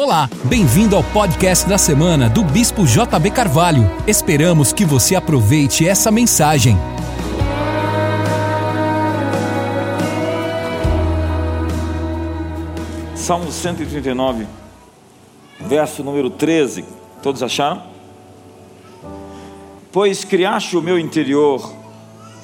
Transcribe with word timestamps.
Olá, 0.00 0.30
bem-vindo 0.44 0.94
ao 0.94 1.02
podcast 1.02 1.68
da 1.68 1.76
semana 1.76 2.30
do 2.30 2.44
Bispo 2.44 2.86
JB 2.86 3.32
Carvalho. 3.32 3.82
Esperamos 4.06 4.72
que 4.72 4.84
você 4.84 5.16
aproveite 5.16 5.88
essa 5.88 6.08
mensagem. 6.12 6.76
Salmo 13.16 13.50
139, 13.50 14.46
verso 15.66 16.04
número 16.04 16.30
13. 16.30 16.84
Todos 17.20 17.42
acharam? 17.42 17.82
Pois 19.90 20.22
criaste 20.22 20.76
o 20.76 20.80
meu 20.80 20.96
interior, 20.96 21.74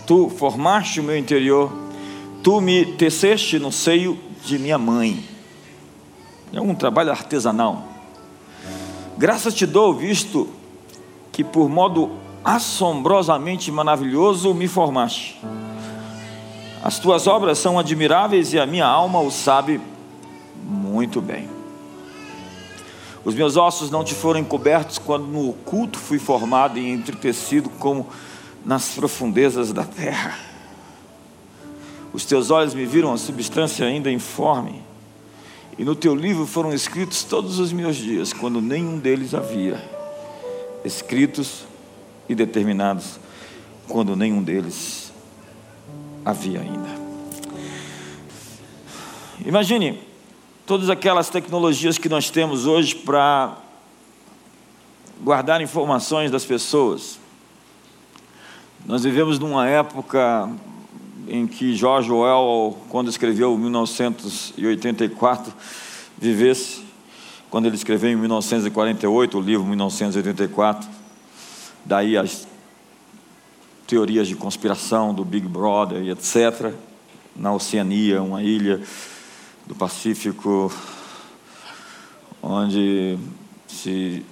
tu 0.09 0.29
formaste 0.29 0.99
o 0.99 1.05
meu 1.05 1.17
interior, 1.17 1.73
tu 2.43 2.61
me 2.61 2.85
teceste 2.85 3.61
no 3.61 3.71
seio 3.71 4.19
de 4.45 4.59
minha 4.59 4.77
mãe. 4.77 5.34
É 6.53 6.61
um 6.61 6.75
trabalho 6.75 7.11
artesanal. 7.11 7.83
Graças 9.17 9.55
te 9.55 9.67
dou, 9.67 9.95
visto 9.95 10.49
que 11.33 11.43
por 11.43 11.69
modo 11.69 12.13
assombrosamente 12.45 13.73
maravilhoso 13.73 14.53
me 14.53 14.69
formaste. 14.69 15.41
As 16.83 16.99
tuas 16.99 17.27
obras 17.27 17.59
são 17.59 17.79
admiráveis 17.79 18.53
e 18.53 18.61
a 18.61 18.67
minha 18.67 18.87
alma 18.87 19.21
o 19.21 19.31
sabe 19.31 19.81
muito 20.63 21.21
bem. 21.21 21.49
Os 23.25 23.35
meus 23.35 23.57
ossos 23.57 23.91
não 23.91 24.05
te 24.05 24.15
foram 24.15 24.39
encobertos 24.39 24.99
quando 24.99 25.27
no 25.27 25.49
oculto 25.49 25.99
fui 25.99 26.19
formado 26.19 26.79
e 26.79 26.91
entretecido 26.91 27.71
como 27.71 28.07
nas 28.65 28.91
profundezas 28.91 29.73
da 29.73 29.85
terra. 29.85 30.39
Os 32.13 32.25
teus 32.25 32.51
olhos 32.51 32.75
me 32.75 32.85
viram 32.85 33.13
a 33.13 33.19
substância 33.19 33.87
ainda 33.87 34.11
informe, 34.11 34.83
e 35.79 35.85
no 35.85 35.95
teu 35.95 36.15
livro 36.15 36.47
foram 36.47 36.73
escritos 36.73 37.25
todos 37.25 37.59
os 37.59 37.73
meus 37.73 37.97
dias, 37.97 38.33
quando 38.33 38.61
nenhum 38.61 38.99
deles 38.99 39.35
havia, 39.35 39.83
escritos 40.85 41.65
e 42.29 42.35
determinados, 42.35 43.19
quando 43.89 44.15
nenhum 44.15 44.43
deles 44.43 45.13
havia 46.25 46.61
ainda. 46.61 47.05
Imagine 49.45 50.01
todas 50.65 50.89
aquelas 50.89 51.29
tecnologias 51.29 51.99
que 51.99 52.09
nós 52.09 52.31
temos 52.31 52.67
hoje 52.67 52.95
para 52.95 53.59
guardar 55.21 55.61
informações 55.61 56.31
das 56.31 56.45
pessoas. 56.45 57.19
Nós 58.87 59.03
vivemos 59.03 59.39
numa 59.39 59.69
época 59.69 60.49
em 61.29 61.47
que 61.47 61.75
George 61.75 62.11
Orwell, 62.11 62.77
quando 62.89 63.09
escreveu 63.09 63.57
1984, 63.57 65.53
vivesse, 66.19 66.83
quando 67.51 67.67
ele 67.67 67.77
escreveu 67.77 68.11
em 68.11 68.17
1948 68.17 69.39
o 69.39 69.41
livro 69.41 69.67
1984, 69.67 70.89
daí 71.85 72.17
as 72.17 72.47
teorias 73.87 74.27
de 74.27 74.35
conspiração 74.35 75.13
do 75.15 75.25
Big 75.25 75.47
Brother 75.47 76.03
e 76.03 76.11
etc. 76.11 76.73
Na 77.37 77.53
Oceania, 77.53 78.23
uma 78.23 78.43
ilha 78.43 78.81
do 79.67 79.75
Pacífico, 79.75 80.73
onde 82.43 83.19
se 83.69 84.25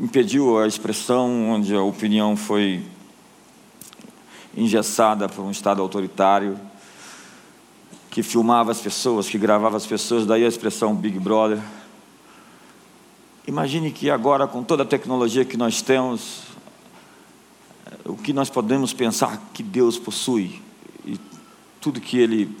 impediu 0.00 0.58
a 0.58 0.66
expressão, 0.66 1.50
onde 1.50 1.74
a 1.74 1.82
opinião 1.82 2.36
foi 2.36 2.82
engessada 4.56 5.28
por 5.28 5.44
um 5.44 5.50
Estado 5.50 5.82
autoritário, 5.82 6.58
que 8.10 8.22
filmava 8.22 8.72
as 8.72 8.80
pessoas, 8.80 9.28
que 9.28 9.36
gravava 9.36 9.76
as 9.76 9.86
pessoas, 9.86 10.24
daí 10.24 10.44
a 10.44 10.48
expressão 10.48 10.94
Big 10.94 11.18
Brother. 11.18 11.60
Imagine 13.46 13.92
que 13.92 14.10
agora, 14.10 14.46
com 14.46 14.64
toda 14.64 14.82
a 14.82 14.86
tecnologia 14.86 15.44
que 15.44 15.56
nós 15.56 15.82
temos, 15.82 16.44
o 18.04 18.16
que 18.16 18.32
nós 18.32 18.48
podemos 18.48 18.92
pensar 18.92 19.40
que 19.52 19.62
Deus 19.62 19.98
possui 19.98 20.62
e 21.04 21.20
tudo 21.80 22.00
que 22.00 22.18
Ele 22.18 22.56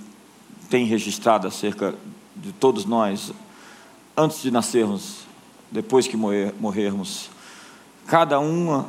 tem 0.68 0.84
registrado 0.84 1.46
acerca 1.46 1.94
de 2.34 2.52
todos 2.52 2.84
nós, 2.84 3.32
antes 4.16 4.42
de 4.42 4.50
nascermos, 4.50 5.20
depois 5.70 6.06
que 6.06 6.16
morrer, 6.16 6.54
morrermos. 6.60 7.30
Cada 8.06 8.38
uma 8.38 8.88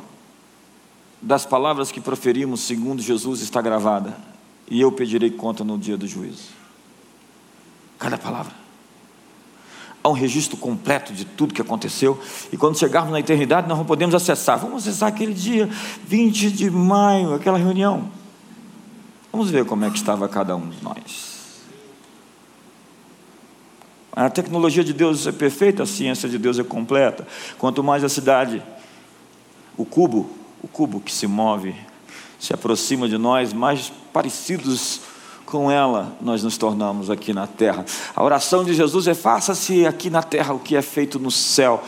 das 1.20 1.44
palavras 1.44 1.90
que 1.90 2.00
proferimos, 2.00 2.60
segundo 2.60 3.02
Jesus, 3.02 3.40
está 3.40 3.60
gravada, 3.60 4.16
e 4.70 4.80
eu 4.80 4.92
pedirei 4.92 5.30
conta 5.30 5.64
no 5.64 5.76
dia 5.76 5.96
do 5.96 6.06
juízo. 6.06 6.48
Cada 7.98 8.16
palavra. 8.16 8.52
Há 10.02 10.08
um 10.08 10.12
registro 10.12 10.56
completo 10.56 11.12
de 11.12 11.24
tudo 11.24 11.52
que 11.52 11.60
aconteceu, 11.60 12.20
e 12.52 12.56
quando 12.56 12.78
chegarmos 12.78 13.12
na 13.12 13.20
eternidade, 13.20 13.68
nós 13.68 13.76
não 13.76 13.84
podemos 13.84 14.14
acessar. 14.14 14.58
Vamos 14.58 14.86
acessar 14.86 15.08
aquele 15.08 15.34
dia, 15.34 15.68
20 16.06 16.50
de 16.52 16.70
maio, 16.70 17.34
aquela 17.34 17.58
reunião. 17.58 18.10
Vamos 19.32 19.50
ver 19.50 19.64
como 19.64 19.84
é 19.84 19.90
que 19.90 19.96
estava 19.96 20.28
cada 20.28 20.56
um 20.56 20.68
de 20.68 20.82
nós. 20.82 21.38
A 24.12 24.30
tecnologia 24.30 24.82
de 24.82 24.92
Deus 24.92 25.26
é 25.26 25.32
perfeita, 25.32 25.82
a 25.82 25.86
ciência 25.86 26.28
de 26.28 26.38
Deus 26.38 26.58
é 26.58 26.64
completa. 26.64 27.26
Quanto 27.56 27.84
mais 27.84 28.02
a 28.02 28.08
cidade, 28.08 28.62
o 29.76 29.84
cubo, 29.84 30.37
o 30.62 30.68
cubo 30.68 31.00
que 31.00 31.12
se 31.12 31.26
move, 31.26 31.74
se 32.38 32.52
aproxima 32.52 33.08
de 33.08 33.18
nós, 33.18 33.52
mais 33.52 33.92
parecidos 34.12 35.00
com 35.50 35.70
ela 35.70 36.14
nós 36.20 36.42
nos 36.42 36.58
tornamos 36.58 37.10
aqui 37.10 37.32
na 37.32 37.46
terra. 37.46 37.84
A 38.14 38.22
oração 38.22 38.64
de 38.64 38.74
Jesus 38.74 39.06
é: 39.06 39.14
faça-se 39.14 39.86
aqui 39.86 40.10
na 40.10 40.22
terra 40.22 40.54
o 40.54 40.58
que 40.58 40.76
é 40.76 40.82
feito 40.82 41.18
no 41.18 41.30
céu. 41.30 41.82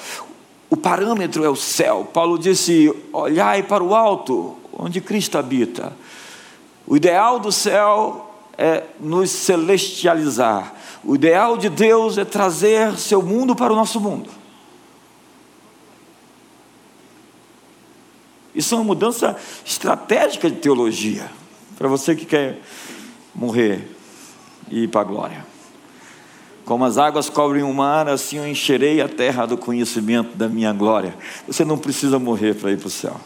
O 0.71 0.77
parâmetro 0.77 1.45
é 1.45 1.49
o 1.49 1.57
céu. 1.57 2.09
Paulo 2.13 2.39
disse: 2.39 2.93
olhai 3.13 3.63
para 3.63 3.85
o 3.85 3.95
alto, 3.95 4.57
onde 4.73 5.01
Cristo 5.01 5.37
habita. 5.37 5.93
O 6.87 6.97
ideal 6.97 7.39
do 7.39 7.53
céu 7.53 8.35
é 8.57 8.85
nos 8.99 9.31
celestializar. 9.31 10.75
O 11.05 11.15
ideal 11.15 11.57
de 11.57 11.69
Deus 11.69 12.19
é 12.19 12.25
trazer 12.25 12.97
seu 12.99 13.23
mundo 13.23 13.55
para 13.55 13.73
o 13.73 13.77
nosso 13.77 14.01
mundo. 14.01 14.40
Isso 18.55 18.75
é 18.75 18.79
uma 18.79 18.85
mudança 18.85 19.37
estratégica 19.65 20.51
de 20.51 20.57
teologia. 20.57 21.31
Para 21.79 21.89
você 21.89 22.15
que 22.15 22.27
quer 22.27 22.61
morrer 23.35 23.89
e 24.71 24.85
ir 24.85 24.89
para 24.89 25.01
a 25.01 25.05
glória. 25.05 25.47
Como 26.65 26.85
as 26.85 26.99
águas 26.99 27.29
cobrem 27.29 27.63
o 27.63 27.73
mar, 27.73 28.09
assim 28.09 28.37
eu 28.37 28.47
encherei 28.47 29.01
a 29.01 29.09
terra 29.09 29.47
do 29.47 29.57
conhecimento 29.57 30.37
da 30.37 30.49
minha 30.49 30.73
glória. 30.73 31.17
Você 31.47 31.65
não 31.65 31.79
precisa 31.79 32.19
morrer 32.19 32.55
para 32.55 32.71
ir 32.71 32.79
para 32.79 32.87
o 32.87 32.91
céu. 32.91 33.21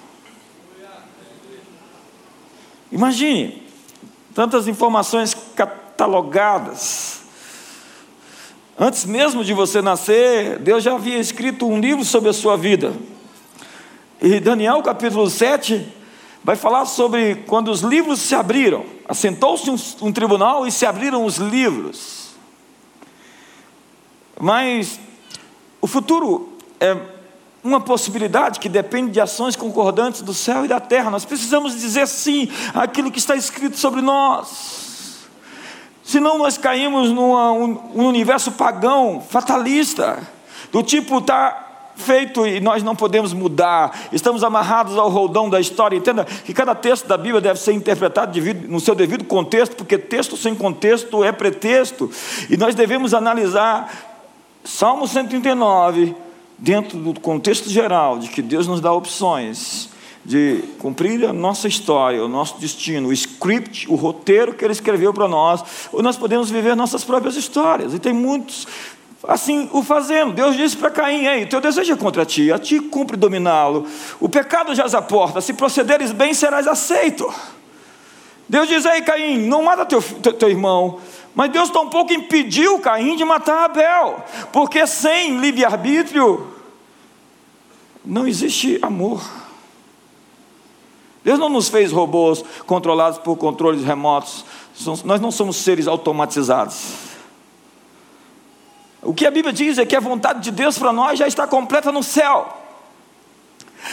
Imagine 2.91 3.63
tantas 4.35 4.69
informações 4.69 5.37
catalogadas. 5.55 7.23
Antes 8.79 9.05
mesmo 9.05 9.45
de 9.45 9.53
você 9.53 9.83
nascer, 9.83 10.59
Deus 10.59 10.83
já 10.83 10.95
havia 10.95 11.19
escrito 11.19 11.67
um 11.67 11.79
livro 11.79 12.05
sobre 12.05 12.31
a 12.31 12.33
sua 12.33 12.57
vida. 12.57 12.93
E 14.27 14.41
Daniel 14.41 14.83
capítulo 14.83 15.29
7 15.29 15.87
vai 16.43 16.57
falar 16.57 16.87
sobre 16.87 17.35
quando 17.47 17.71
os 17.71 17.83
livros 17.83 18.21
se 18.21 18.35
abriram. 18.35 18.83
Assentou-se 19.07 19.71
um, 19.71 19.77
um, 20.01 20.11
tribunal 20.11 20.67
e 20.67 20.73
se 20.73 20.87
abriram 20.87 21.27
os 21.27 21.37
livros. 21.37 22.31
Mas 24.41 24.99
o 25.79 25.87
futuro 25.87 26.57
é 26.81 26.97
uma 27.63 27.83
possibilidade 27.83 28.61
que 28.61 28.69
depende 28.71 29.11
de 29.11 29.21
ações 29.21 29.57
concordantes 29.57 30.23
do 30.23 30.33
céu 30.33 30.65
e 30.65 30.69
da 30.69 30.81
terra. 30.81 31.11
Nós 31.11 31.27
precisamos 31.27 31.79
dizer 31.79 32.09
sim 32.09 32.49
àquilo 32.73 33.11
que 33.11 33.19
está 33.19 33.37
escrito 33.37 33.77
sobre 33.77 34.01
nós. 34.01 35.19
Senão 36.03 36.39
nós 36.39 36.57
caímos 36.57 37.11
num 37.11 37.35
um 37.95 38.07
universo 38.07 38.53
pagão, 38.53 39.21
fatalista, 39.21 40.27
do 40.73 40.83
tipo 40.83 41.19
está 41.19 41.64
feito 41.97 42.47
e 42.47 42.61
nós 42.61 42.83
não 42.83 42.97
podemos 42.97 43.33
mudar, 43.33 44.09
estamos 44.13 44.43
amarrados 44.43 44.97
ao 44.97 45.09
roldão 45.09 45.49
da 45.49 45.61
história. 45.61 45.97
Entenda 45.97 46.25
que 46.25 46.53
cada 46.53 46.75
texto 46.75 47.07
da 47.07 47.17
Bíblia 47.17 47.41
deve 47.41 47.59
ser 47.59 47.73
interpretado 47.73 48.39
no 48.69 48.81
seu 48.81 48.95
devido 48.95 49.25
contexto, 49.25 49.77
porque 49.77 49.99
texto 49.99 50.37
sem 50.37 50.55
contexto 50.55 51.23
é 51.23 51.33
pretexto, 51.33 52.11
e 52.51 52.57
nós 52.57 52.75
devemos 52.75 53.15
analisar 53.15 54.13
Salmo 54.65 55.07
139 55.07 56.15
dentro 56.59 56.99
do 56.99 57.19
contexto 57.21 57.69
geral 57.69 58.19
de 58.19 58.29
que 58.29 58.41
Deus 58.41 58.67
nos 58.67 58.81
dá 58.81 58.93
opções 58.93 59.93
de 60.25 60.65
cumprir 60.79 61.23
a 61.27 61.33
nossa 61.33 61.69
história, 61.69 62.25
o 62.25 62.29
nosso 62.29 62.59
destino, 62.59 63.09
o 63.09 63.13
script, 63.13 63.91
o 63.91 63.95
roteiro 63.95 64.55
que 64.55 64.65
Ele 64.65 64.73
escreveu 64.73 65.13
para 65.13 65.29
nós, 65.29 65.63
ou 65.93 66.03
nós 66.03 66.17
podemos 66.17 66.51
viver 66.51 66.75
nossas 66.75 67.05
próprias 67.05 67.37
histórias. 67.37 67.93
E 67.93 67.99
tem 67.99 68.15
muitos 68.15 68.67
assim 69.29 69.69
o 69.73 69.83
fazendo. 69.83 70.33
Deus 70.33 70.57
disse 70.57 70.77
para 70.77 70.91
Caim: 70.91 71.25
Ei, 71.27 71.47
teu 71.47 71.61
desejo 71.61 71.93
é 71.93 71.97
contra 71.97 72.25
ti, 72.25 72.53
a 72.53 72.59
ti 72.59 72.81
cumpre 72.81 73.17
dominá-lo. 73.17 73.87
O 74.21 74.29
pecado 74.29 74.75
já 74.75 74.85
a 74.85 75.03
porta, 75.03 75.41
se 75.41 75.53
procederes 75.53 76.13
bem, 76.13 76.35
serás 76.35 76.67
aceito. 76.67 77.33
Deus 78.49 78.69
diz: 78.69 78.85
Ei, 78.85 79.03
Caim, 79.03 79.39
não 79.39 79.63
mata 79.63 79.85
teu, 79.87 80.03
teu, 80.03 80.33
teu 80.33 80.49
irmão, 80.49 81.01
Mas 81.35 81.51
Deus 81.51 81.71
tampouco 81.71 82.13
impediu 82.13 82.79
Caim 82.79 83.17
de 83.17 83.25
matar 83.25 83.65
Abel, 83.65 84.23
porque 84.53 84.87
sem 84.87 85.39
livre-arbítrio 85.39 86.47
não 88.05 88.27
existe 88.27 88.79
amor. 88.83 89.23
Deus 91.25 91.39
não 91.39 91.49
nos 91.49 91.69
fez 91.71 91.91
robôs 91.91 92.45
controlados 92.67 93.19
por 93.19 93.37
controles 93.37 93.83
remotos, 93.83 94.45
nós 95.05 95.21
não 95.21 95.31
somos 95.31 95.57
seres 95.57 95.87
automatizados. 95.87 97.14
O 99.05 99.13
que 99.13 99.27
a 99.27 99.31
Bíblia 99.31 99.53
diz 99.53 99.79
é 99.79 99.85
que 99.85 99.95
a 99.95 100.01
vontade 100.01 100.41
de 100.41 100.51
Deus 100.51 100.79
para 100.79 100.93
nós 100.93 101.19
já 101.19 101.27
está 101.27 101.47
completa 101.47 101.93
no 101.93 102.03
céu. 102.03 102.63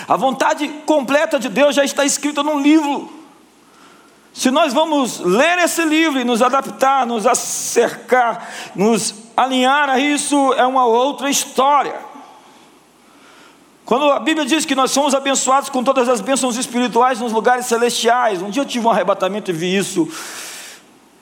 A 0.08 0.16
vontade 0.16 0.68
completa 0.86 1.38
de 1.38 1.50
Deus 1.50 1.76
já 1.76 1.84
está 1.84 2.06
escrita 2.06 2.42
num 2.42 2.60
livro. 2.60 3.12
Se 4.34 4.50
nós 4.50 4.74
vamos 4.74 5.20
ler 5.20 5.60
esse 5.60 5.84
livro 5.84 6.20
e 6.20 6.24
nos 6.24 6.42
adaptar, 6.42 7.06
nos 7.06 7.28
acercar, 7.28 8.48
nos 8.74 9.14
alinhar 9.36 9.90
a 9.90 10.00
isso, 10.00 10.54
é 10.54 10.66
uma 10.66 10.86
outra 10.86 11.30
história. 11.30 11.96
Quando 13.84 14.10
a 14.10 14.20
Bíblia 14.20 14.46
diz 14.46 14.64
que 14.64 14.74
nós 14.74 14.92
somos 14.92 15.14
abençoados 15.14 15.70
com 15.70 15.84
todas 15.84 16.08
as 16.08 16.22
bênçãos 16.22 16.56
espirituais 16.56 17.20
nos 17.20 17.34
lugares 17.34 17.66
celestiais, 17.66 18.42
um 18.42 18.50
dia 18.50 18.62
eu 18.62 18.66
tive 18.66 18.88
um 18.88 18.90
arrebatamento 18.90 19.52
e 19.52 19.54
vi 19.54 19.76
isso. 19.76 20.08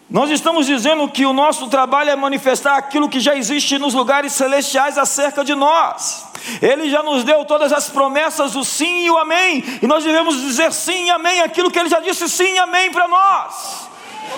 Nós 0.09 0.31
estamos 0.31 0.65
dizendo 0.65 1.07
que 1.07 1.23
o 1.23 1.33
nosso 1.33 1.67
trabalho 1.67 2.09
é 2.09 2.15
manifestar 2.15 2.77
aquilo 2.77 3.07
que 3.07 3.19
já 3.19 3.35
existe 3.35 3.77
nos 3.77 3.93
lugares 3.93 4.33
celestiais 4.33 4.97
acerca 4.97 5.43
de 5.43 5.53
nós. 5.53 6.25
Ele 6.59 6.89
já 6.89 7.03
nos 7.03 7.23
deu 7.23 7.45
todas 7.45 7.71
as 7.71 7.91
promessas, 7.91 8.55
o 8.55 8.63
sim 8.63 9.05
e 9.05 9.11
o 9.11 9.17
amém, 9.19 9.63
e 9.83 9.85
nós 9.85 10.03
devemos 10.03 10.41
dizer 10.41 10.73
sim 10.73 11.05
e 11.05 11.09
amém 11.11 11.41
aquilo 11.41 11.69
que 11.69 11.77
ele 11.77 11.89
já 11.89 11.99
disse 11.99 12.27
sim 12.27 12.55
e 12.55 12.57
amém 12.57 12.91
para 12.91 13.07
nós. 13.07 13.87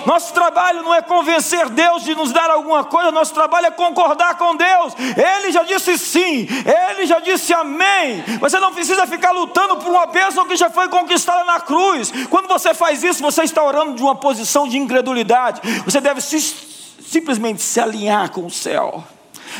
Nosso 0.06 0.32
trabalho 0.32 0.82
não 0.82 0.94
é 0.94 1.02
convencer 1.02 1.68
Deus 1.68 2.04
de 2.04 2.14
nos 2.14 2.32
dar 2.32 2.50
alguma 2.50 2.84
coisa, 2.84 3.10
nosso 3.10 3.34
trabalho 3.34 3.66
é 3.66 3.70
concordar 3.70 4.36
com 4.36 4.56
Deus. 4.56 4.94
Ele 4.98 5.52
já 5.52 5.62
disse 5.62 5.98
sim, 5.98 6.46
ele 6.90 7.06
já 7.06 7.20
disse 7.20 7.52
amém. 7.52 8.22
Você 8.40 8.58
não 8.58 8.72
precisa 8.72 9.06
ficar 9.06 9.32
lutando 9.32 9.76
por 9.76 9.90
uma 9.90 10.06
bênção 10.06 10.46
que 10.46 10.56
já 10.56 10.70
foi 10.70 10.88
conquistada 10.88 11.44
na 11.44 11.60
cruz. 11.60 12.12
Quando 12.30 12.48
você 12.48 12.74
faz 12.74 13.02
isso, 13.02 13.22
você 13.22 13.42
está 13.42 13.62
orando 13.62 13.94
de 13.94 14.02
uma 14.02 14.14
posição 14.14 14.66
de 14.68 14.78
incredulidade. 14.78 15.60
Você 15.84 16.00
deve 16.00 16.20
se, 16.20 16.40
simplesmente 16.40 17.62
se 17.62 17.80
alinhar 17.80 18.30
com 18.30 18.46
o 18.46 18.50
céu. 18.50 19.04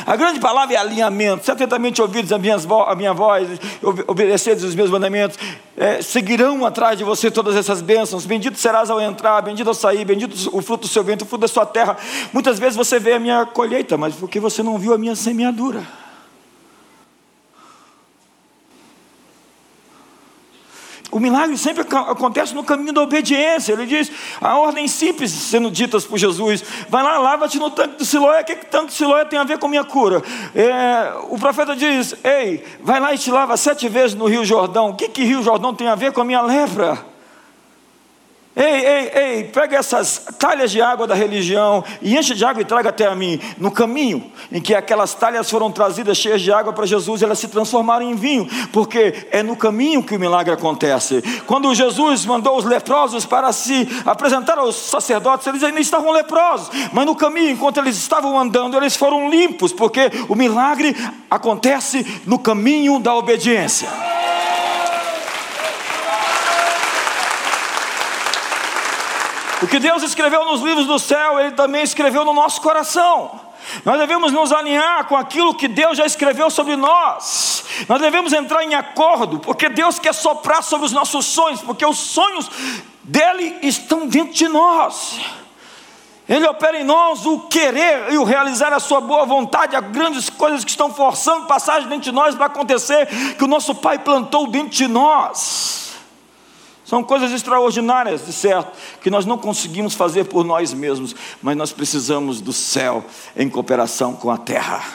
A 0.05 0.15
grande 0.15 0.39
palavra 0.39 0.75
é 0.75 0.77
alinhamento. 0.77 1.45
Se 1.45 1.51
atentamente 1.51 2.01
ouvidos 2.01 2.31
a, 2.31 2.37
minhas 2.37 2.65
vo 2.65 2.81
a 2.83 2.95
minha 2.95 3.13
voz, 3.13 3.47
obedeceres 4.07 4.63
os 4.63 4.75
meus 4.75 4.89
mandamentos, 4.89 5.37
é, 5.77 6.01
seguirão 6.01 6.65
atrás 6.65 6.97
de 6.97 7.03
você 7.03 7.31
todas 7.31 7.55
essas 7.55 7.81
bênçãos. 7.81 8.25
Bendito 8.25 8.57
serás 8.57 8.89
ao 8.89 9.01
entrar, 9.01 9.41
bendito 9.41 9.67
ao 9.67 9.73
sair, 9.73 10.05
bendito 10.05 10.33
o 10.55 10.61
fruto 10.61 10.81
do 10.81 10.87
seu 10.87 11.03
vento, 11.03 11.23
o 11.23 11.25
fruto 11.25 11.41
da 11.41 11.47
sua 11.47 11.65
terra. 11.65 11.97
Muitas 12.31 12.59
vezes 12.59 12.75
você 12.75 12.99
vê 12.99 13.13
a 13.13 13.19
minha 13.19 13.45
colheita, 13.45 13.97
mas 13.97 14.15
porque 14.15 14.39
você 14.39 14.61
não 14.61 14.77
viu 14.77 14.93
a 14.93 14.97
minha 14.97 15.15
semeadura. 15.15 16.02
O 21.13 21.19
milagre 21.19 21.55
sempre 21.57 21.83
acontece 21.83 22.55
no 22.55 22.63
caminho 22.63 22.91
da 22.91 23.01
obediência. 23.01 23.73
Ele 23.73 23.85
diz, 23.85 24.11
a 24.41 24.57
ordem 24.57 24.87
simples 24.87 25.31
sendo 25.31 25.69
ditas 25.69 26.05
por 26.05 26.17
Jesus: 26.17 26.63
vai 26.89 27.03
lá, 27.03 27.19
lava-te 27.19 27.59
no 27.59 27.69
tanque 27.69 27.97
do 27.97 28.05
Siloé. 28.05 28.41
O 28.41 28.45
que, 28.45 28.55
que 28.55 28.65
tanque 28.65 28.87
do 28.87 28.93
Siloé 28.93 29.23
tem 29.23 29.37
a 29.37 29.43
ver 29.43 29.59
com 29.59 29.67
minha 29.67 29.83
cura? 29.83 30.23
É, 30.55 31.13
o 31.29 31.37
profeta 31.37 31.75
diz: 31.75 32.15
ei, 32.23 32.63
vai 32.81 32.99
lá 32.99 33.13
e 33.13 33.17
te 33.17 33.29
lava 33.29 33.55
sete 33.55 33.87
vezes 33.87 34.15
no 34.15 34.25
Rio 34.25 34.43
Jordão. 34.43 34.89
O 34.89 34.95
que, 34.95 35.07
que 35.07 35.23
Rio 35.23 35.43
Jordão 35.43 35.73
tem 35.73 35.87
a 35.87 35.95
ver 35.95 36.11
com 36.11 36.21
a 36.21 36.25
minha 36.25 36.41
lepra? 36.41 37.12
Ei, 38.55 38.65
ei, 38.65 39.11
ei, 39.15 39.43
pega 39.45 39.77
essas 39.77 40.27
talhas 40.37 40.69
de 40.69 40.79
água 40.79 41.07
da 41.07 41.15
religião 41.15 41.83
e 41.99 42.15
enche 42.15 42.35
de 42.35 42.45
água 42.45 42.61
e 42.61 42.65
traga 42.65 42.89
até 42.89 43.07
a 43.07 43.15
mim. 43.15 43.39
No 43.57 43.71
caminho 43.71 44.31
em 44.51 44.61
que 44.61 44.75
aquelas 44.75 45.15
talhas 45.15 45.49
foram 45.49 45.71
trazidas 45.71 46.17
cheias 46.17 46.39
de 46.39 46.51
água 46.51 46.71
para 46.71 46.85
Jesus, 46.85 47.23
elas 47.23 47.39
se 47.39 47.47
transformaram 47.47 48.07
em 48.07 48.13
vinho, 48.13 48.47
porque 48.71 49.27
é 49.31 49.41
no 49.41 49.55
caminho 49.55 50.03
que 50.03 50.15
o 50.15 50.19
milagre 50.19 50.53
acontece. 50.53 51.23
Quando 51.47 51.73
Jesus 51.73 52.25
mandou 52.25 52.55
os 52.55 52.63
leprosos 52.63 53.25
para 53.25 53.51
se 53.51 53.87
apresentar 54.05 54.59
aos 54.59 54.75
sacerdotes, 54.75 55.47
eles 55.47 55.63
ainda 55.63 55.79
estavam 55.79 56.11
leprosos, 56.11 56.69
mas 56.91 57.05
no 57.07 57.15
caminho, 57.15 57.49
enquanto 57.49 57.79
eles 57.79 57.97
estavam 57.97 58.37
andando, 58.37 58.77
eles 58.77 58.95
foram 58.95 59.31
limpos, 59.31 59.73
porque 59.73 60.11
o 60.29 60.35
milagre 60.35 60.95
acontece 61.27 62.21
no 62.27 62.37
caminho 62.37 62.99
da 62.99 63.15
obediência. 63.15 63.89
O 69.63 69.67
que 69.67 69.79
Deus 69.79 70.03
escreveu 70.03 70.43
nos 70.43 70.59
livros 70.59 70.85
do 70.85 70.99
céu, 70.99 71.39
Ele 71.39 71.51
também 71.51 71.83
escreveu 71.83 72.25
no 72.25 72.33
nosso 72.33 72.59
coração. 72.59 73.39
Nós 73.85 73.97
devemos 73.97 74.33
nos 74.33 74.51
alinhar 74.51 75.05
com 75.05 75.15
aquilo 75.15 75.55
que 75.55 75.69
Deus 75.69 75.97
já 75.97 76.05
escreveu 76.05 76.49
sobre 76.49 76.75
nós. 76.75 77.63
Nós 77.87 78.01
devemos 78.01 78.33
entrar 78.33 78.61
em 78.65 78.75
acordo, 78.75 79.39
porque 79.39 79.69
Deus 79.69 79.97
quer 79.97 80.13
soprar 80.13 80.61
sobre 80.61 80.85
os 80.85 80.91
nossos 80.91 81.25
sonhos, 81.25 81.61
porque 81.61 81.85
os 81.85 81.97
sonhos 81.97 82.51
dele 83.05 83.57
estão 83.61 84.05
dentro 84.05 84.33
de 84.33 84.49
nós. 84.49 85.21
Ele 86.27 86.45
opera 86.45 86.77
em 86.77 86.83
nós 86.83 87.25
o 87.25 87.39
querer 87.47 88.11
e 88.11 88.17
o 88.17 88.25
realizar 88.25 88.73
a 88.73 88.81
sua 88.81 88.99
boa 88.99 89.25
vontade, 89.25 89.77
as 89.77 89.85
grandes 89.91 90.29
coisas 90.29 90.65
que 90.65 90.71
estão 90.71 90.93
forçando 90.93 91.45
passagem 91.45 91.87
dentro 91.87 92.03
de 92.03 92.11
nós 92.11 92.35
para 92.35 92.47
acontecer, 92.47 93.07
que 93.37 93.43
o 93.45 93.47
nosso 93.47 93.73
Pai 93.75 93.97
plantou 93.97 94.45
dentro 94.45 94.71
de 94.71 94.89
nós. 94.89 95.82
São 96.93 97.03
coisas 97.03 97.31
extraordinárias, 97.31 98.23
de 98.23 98.31
certo, 98.31 98.71
que 99.01 99.09
nós 99.09 99.25
não 99.25 99.35
conseguimos 99.35 99.95
fazer 99.95 100.25
por 100.25 100.45
nós 100.45 100.71
mesmos, 100.75 101.15
mas 101.41 101.57
nós 101.57 101.71
precisamos 101.71 102.39
do 102.39 102.53
céu 102.53 103.03
em 103.35 103.49
cooperação 103.49 104.13
com 104.13 104.29
a 104.29 104.37
terra. 104.37 104.85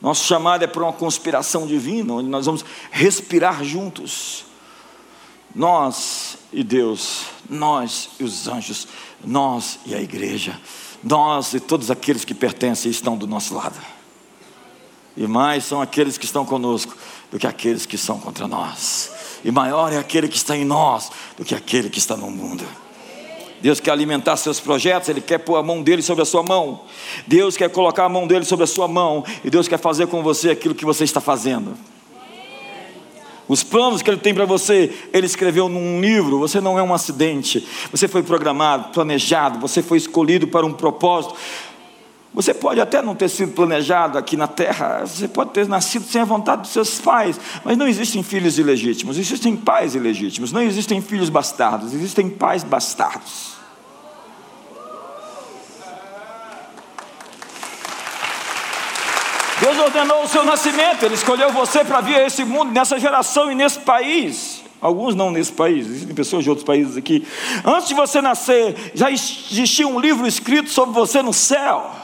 Nosso 0.00 0.24
chamado 0.24 0.64
é 0.64 0.66
para 0.66 0.82
uma 0.82 0.94
conspiração 0.94 1.66
divina, 1.66 2.14
onde 2.14 2.30
nós 2.30 2.46
vamos 2.46 2.64
respirar 2.90 3.62
juntos. 3.62 4.46
Nós 5.54 6.38
e 6.50 6.64
Deus, 6.64 7.24
nós 7.46 8.08
e 8.18 8.24
os 8.24 8.48
anjos, 8.48 8.88
nós 9.22 9.78
e 9.84 9.94
a 9.94 10.00
igreja, 10.00 10.58
nós 11.02 11.52
e 11.52 11.60
todos 11.60 11.90
aqueles 11.90 12.24
que 12.24 12.32
pertencem 12.32 12.90
e 12.90 12.94
estão 12.94 13.14
do 13.14 13.26
nosso 13.26 13.54
lado. 13.54 13.78
E 15.18 15.26
mais 15.26 15.66
são 15.66 15.82
aqueles 15.82 16.16
que 16.16 16.24
estão 16.24 16.46
conosco 16.46 16.96
do 17.30 17.38
que 17.38 17.46
aqueles 17.46 17.84
que 17.84 17.98
são 17.98 18.18
contra 18.18 18.48
nós 18.48 19.13
e 19.44 19.50
maior 19.50 19.92
é 19.92 19.98
aquele 19.98 20.26
que 20.26 20.36
está 20.36 20.56
em 20.56 20.64
nós 20.64 21.10
do 21.36 21.44
que 21.44 21.54
aquele 21.54 21.90
que 21.90 21.98
está 21.98 22.16
no 22.16 22.30
mundo. 22.30 22.64
Deus 23.60 23.80
quer 23.80 23.92
alimentar 23.92 24.36
seus 24.36 24.60
projetos, 24.60 25.08
Ele 25.08 25.22
quer 25.22 25.38
pôr 25.38 25.56
a 25.56 25.62
mão 25.62 25.82
dele 25.82 26.02
sobre 26.02 26.22
a 26.22 26.26
sua 26.26 26.42
mão. 26.42 26.82
Deus 27.26 27.56
quer 27.56 27.70
colocar 27.70 28.04
a 28.04 28.08
mão 28.10 28.26
dele 28.26 28.44
sobre 28.44 28.64
a 28.64 28.66
sua 28.66 28.86
mão. 28.86 29.24
E 29.42 29.48
Deus 29.48 29.66
quer 29.66 29.78
fazer 29.78 30.06
com 30.06 30.22
você 30.22 30.50
aquilo 30.50 30.74
que 30.74 30.84
você 30.84 31.04
está 31.04 31.18
fazendo. 31.18 31.74
Os 33.48 33.62
planos 33.62 34.02
que 34.02 34.10
Ele 34.10 34.18
tem 34.18 34.34
para 34.34 34.44
você, 34.44 34.92
Ele 35.12 35.24
escreveu 35.24 35.68
num 35.68 35.98
livro. 35.98 36.38
Você 36.40 36.60
não 36.60 36.78
é 36.78 36.82
um 36.82 36.92
acidente. 36.92 37.66
Você 37.90 38.06
foi 38.06 38.22
programado, 38.22 38.92
planejado. 38.92 39.58
Você 39.60 39.82
foi 39.82 39.96
escolhido 39.96 40.46
para 40.46 40.66
um 40.66 40.72
propósito. 40.72 41.34
Você 42.34 42.52
pode 42.52 42.80
até 42.80 43.00
não 43.00 43.14
ter 43.14 43.28
sido 43.28 43.52
planejado 43.52 44.18
aqui 44.18 44.36
na 44.36 44.48
terra, 44.48 45.06
você 45.06 45.28
pode 45.28 45.50
ter 45.50 45.68
nascido 45.68 46.04
sem 46.04 46.20
a 46.20 46.24
vontade 46.24 46.62
dos 46.62 46.72
seus 46.72 47.00
pais, 47.00 47.38
mas 47.64 47.78
não 47.78 47.86
existem 47.86 48.24
filhos 48.24 48.58
ilegítimos, 48.58 49.16
existem 49.16 49.54
pais 49.56 49.94
ilegítimos, 49.94 50.50
não 50.50 50.60
existem 50.60 51.00
filhos 51.00 51.30
bastardos, 51.30 51.94
existem 51.94 52.28
pais 52.28 52.64
bastardos. 52.64 53.54
Deus 59.60 59.78
ordenou 59.78 60.24
o 60.24 60.28
seu 60.28 60.42
nascimento, 60.42 61.04
Ele 61.04 61.14
escolheu 61.14 61.52
você 61.52 61.84
para 61.84 62.00
vir 62.00 62.16
a 62.16 62.26
esse 62.26 62.44
mundo, 62.44 62.72
nessa 62.72 62.98
geração 62.98 63.50
e 63.50 63.54
nesse 63.54 63.78
país. 63.78 64.64
Alguns 64.80 65.14
não 65.14 65.30
nesse 65.30 65.52
país, 65.52 65.86
existem 65.86 66.14
pessoas 66.14 66.42
de 66.42 66.50
outros 66.50 66.66
países 66.66 66.96
aqui. 66.96 67.24
Antes 67.64 67.88
de 67.88 67.94
você 67.94 68.20
nascer, 68.20 68.90
já 68.92 69.08
existia 69.08 69.86
um 69.86 70.00
livro 70.00 70.26
escrito 70.26 70.68
sobre 70.68 70.92
você 70.92 71.22
no 71.22 71.32
céu. 71.32 72.02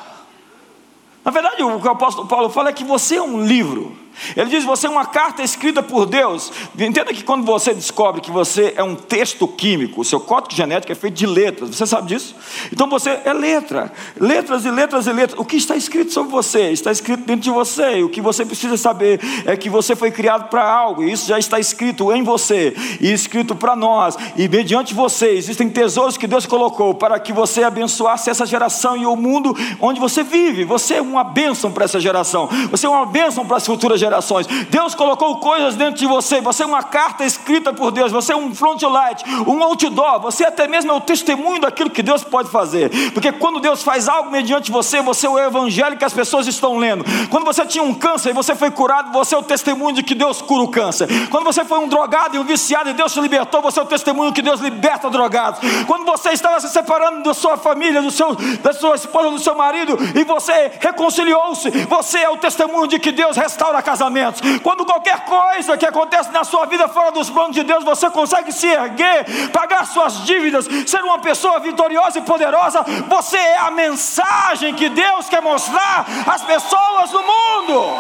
Na 1.31 1.33
verdade, 1.33 1.63
o 1.63 1.81
que 1.81 1.87
o 1.87 1.93
apóstolo 1.93 2.27
Paulo 2.27 2.51
fala 2.51 2.71
é 2.71 2.73
que 2.73 2.83
você 2.83 3.15
é 3.15 3.23
um 3.23 3.41
livro. 3.41 3.97
Ele 4.37 4.51
diz: 4.51 4.65
você 4.65 4.87
é 4.87 4.91
uma 4.91 5.05
carta 5.05 5.43
escrita 5.43 5.83
por 5.83 6.07
Deus. 6.07 6.53
Entenda 6.79 7.13
que 7.13 7.23
quando 7.23 7.45
você 7.45 7.73
descobre 7.75 8.21
que 8.21 8.31
você 8.31 8.75
é 8.77 8.83
um 8.83 8.95
texto 8.95 9.47
químico, 9.47 10.01
o 10.01 10.05
seu 10.05 10.21
código 10.21 10.55
genético 10.55 10.93
é 10.93 10.95
feito 10.95 11.15
de 11.15 11.27
letras, 11.27 11.71
você 11.71 11.87
sabe 11.87 12.09
disso? 12.09 12.35
Então 12.73 12.89
você 12.89 13.21
é 13.25 13.33
letra, 13.33 13.93
letras 14.19 14.65
e 14.65 14.71
letras 14.71 15.07
e 15.07 15.13
letras. 15.13 15.39
O 15.39 15.45
que 15.45 15.57
está 15.57 15.77
escrito 15.77 16.13
sobre 16.13 16.31
você 16.31 16.71
está 16.71 16.91
escrito 16.91 17.25
dentro 17.25 17.43
de 17.43 17.51
você. 17.51 17.99
E 17.99 18.05
o 18.05 18.09
que 18.09 18.21
você 18.21 18.45
precisa 18.45 18.77
saber 18.77 19.21
é 19.47 19.57
que 19.57 19.71
você 19.71 19.95
foi 19.95 20.11
criado 20.11 20.49
para 20.49 20.69
algo, 20.69 21.03
e 21.03 21.13
isso 21.13 21.29
já 21.29 21.39
está 21.39 21.59
escrito 21.59 22.13
em 22.13 22.23
você 22.23 22.75
e 23.01 23.13
escrito 23.13 23.55
para 23.55 23.77
nós. 23.77 24.17
E 24.37 24.49
mediante 24.49 24.95
você 24.95 25.31
existem 25.31 25.69
tesouros 25.69 26.17
que 26.17 26.27
Deus 26.27 26.47
colocou 26.47 26.95
para 26.95 27.19
que 27.19 27.33
você 27.33 27.63
abençoasse 27.63 28.31
essa 28.31 28.47
geração 28.47 28.97
e 28.97 29.07
o 29.07 29.17
mundo 29.17 29.57
onde 29.81 30.01
você 30.01 30.23
vive. 30.23 30.65
Você 30.65 30.95
é 30.95 31.03
uma 31.03 31.25
bênção 31.25 31.71
para 31.71 31.85
essa 31.85 32.01
geração, 32.01 32.49
você 32.71 32.87
é 32.87 32.89
uma 32.89 33.07
bênção 33.07 33.47
para 33.47 33.57
as 33.57 33.67
futuras 33.67 34.00
gerações. 34.01 34.47
Deus 34.47 34.95
colocou 34.95 35.37
coisas 35.37 35.77
dentro 35.77 35.97
de 35.97 36.07
você. 36.07 36.41
Você 36.41 36.63
é 36.63 36.67
uma 36.67 36.83
carta 36.83 37.25
escrita 37.25 37.73
por 37.73 37.91
Deus. 37.91 38.11
Você 38.11 38.33
é 38.33 38.37
um 38.37 38.55
frontlight, 38.55 39.25
um 39.47 39.63
outdoor. 39.63 40.21
Você 40.21 40.45
até 40.45 40.67
mesmo 40.67 40.91
é 40.91 40.95
o 40.95 41.01
testemunho 41.01 41.61
daquilo 41.61 41.91
que 41.91 42.03
Deus 42.03 42.25
pode 42.25 42.51
fazer. 42.51 42.91
Porque 43.13 43.31
quando 43.33 43.61
Deus 43.61 43.83
faz 43.83 44.09
algo 44.09 44.31
mediante 44.31 44.71
você, 44.71 45.01
você 45.03 45.27
é 45.27 45.31
o 45.31 45.39
evangelho 45.39 45.97
que 45.97 46.05
as 46.05 46.13
pessoas 46.13 46.47
estão 46.47 46.77
lendo. 46.79 47.05
Quando 47.29 47.45
você 47.45 47.65
tinha 47.65 47.85
um 47.85 47.95
câncer 47.95 48.31
e 48.31 48.33
você 48.33 48.55
foi 48.55 48.71
curado, 48.71 49.13
você 49.13 49.35
é 49.35 49.39
o 49.39 49.43
testemunho 49.43 49.95
de 49.95 50.03
que 50.03 50.15
Deus 50.15 50.41
cura 50.43 50.63
o 50.63 50.69
câncer. 50.69 51.09
Quando 51.29 51.45
você 51.45 51.65
foi 51.65 51.79
um 51.79 51.89
drogado 51.89 52.37
e 52.37 52.39
um 52.39 52.45
viciado 52.45 52.91
e 52.91 52.93
Deus 52.93 53.13
te 53.13 53.21
libertou, 53.21 53.63
você 53.63 53.79
é 53.79 53.83
o 53.83 53.87
testemunho 53.87 54.33
que 54.33 54.43
Deus 54.43 54.61
liberta 54.61 55.11
drogados. 55.11 55.61
Quando 55.87 56.05
você 56.05 56.31
estava 56.31 56.61
se 56.61 56.69
separando 56.69 57.23
da 57.23 57.35
sua 57.35 57.57
família, 57.57 58.01
do 58.01 58.11
seu, 58.11 58.35
da 58.63 58.73
sua 58.73 58.95
esposa, 58.95 59.31
do 59.31 59.39
seu 59.39 59.55
marido, 59.55 59.99
e 60.15 60.25
você 60.25 60.73
reconciliou-se, 60.81 61.71
você 61.87 62.19
é 62.19 62.31
o 62.31 62.37
testemunho 62.37 62.87
de 62.87 62.99
que 62.99 63.13
Deus 63.13 63.37
restaura 63.37 63.79
casamentos. 63.91 64.41
Quando 64.63 64.85
qualquer 64.85 65.25
coisa 65.25 65.77
que 65.77 65.87
acontece 65.87 66.31
na 66.31 66.45
sua 66.45 66.67
vida 66.67 66.87
fora 66.89 67.11
dos 67.11 67.29
planos 67.29 67.55
de 67.55 67.65
Deus, 67.65 67.83
você 67.83 68.09
consegue 68.11 68.53
se 68.53 68.69
erguer, 68.69 69.51
pagar 69.51 69.85
suas 69.85 70.25
dívidas, 70.25 70.69
ser 70.87 71.03
uma 71.03 71.19
pessoa 71.19 71.59
vitoriosa 71.59 72.19
e 72.21 72.23
poderosa, 72.23 72.85
você 73.09 73.37
é 73.37 73.59
a 73.59 73.71
mensagem 73.71 74.75
que 74.75 74.89
Deus 74.89 75.29
quer 75.29 75.43
mostrar 75.43 76.07
às 76.27 76.43
pessoas 76.43 77.11
do 77.11 77.23
mundo. 77.23 77.99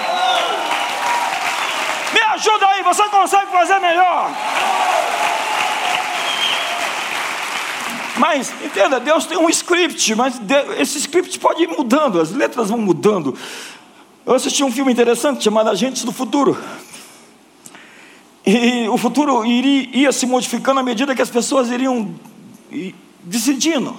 Me 2.12 2.20
ajuda 2.35 2.66
aí, 2.68 2.82
você 2.82 3.04
consegue 3.09 3.50
fazer 3.50 3.78
melhor. 3.80 4.30
Mas, 8.16 8.52
entenda, 8.62 9.00
Deus 9.00 9.25
tem 9.25 9.38
um 9.38 9.49
script, 9.49 10.14
mas 10.14 10.40
esse 10.78 10.99
script 10.99 11.38
pode 11.38 11.62
ir 11.62 11.68
mudando, 11.68 12.20
as 12.20 12.30
letras 12.30 12.68
vão 12.68 12.78
mudando. 12.78 13.37
Eu 14.30 14.37
assisti 14.37 14.62
um 14.62 14.70
filme 14.70 14.92
interessante 14.92 15.42
chamado 15.42 15.70
Agentes 15.70 16.04
do 16.04 16.12
Futuro. 16.12 16.56
E 18.46 18.88
o 18.88 18.96
futuro 18.96 19.44
iria, 19.44 19.88
ia 19.92 20.12
se 20.12 20.25
modificando 20.25 20.78
à 20.78 20.84
medida 20.84 21.16
que 21.16 21.20
as 21.20 21.28
pessoas 21.28 21.68
iriam 21.68 22.14
decidindo. 23.25 23.96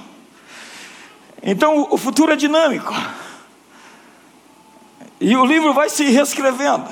Então 1.44 1.86
o 1.92 1.98
futuro 1.98 2.32
é 2.32 2.38
dinâmico. 2.38 2.94
E 5.20 5.36
o 5.36 5.44
livro 5.44 5.74
vai 5.74 5.90
se 5.90 6.06
reescrevendo. 6.06 6.88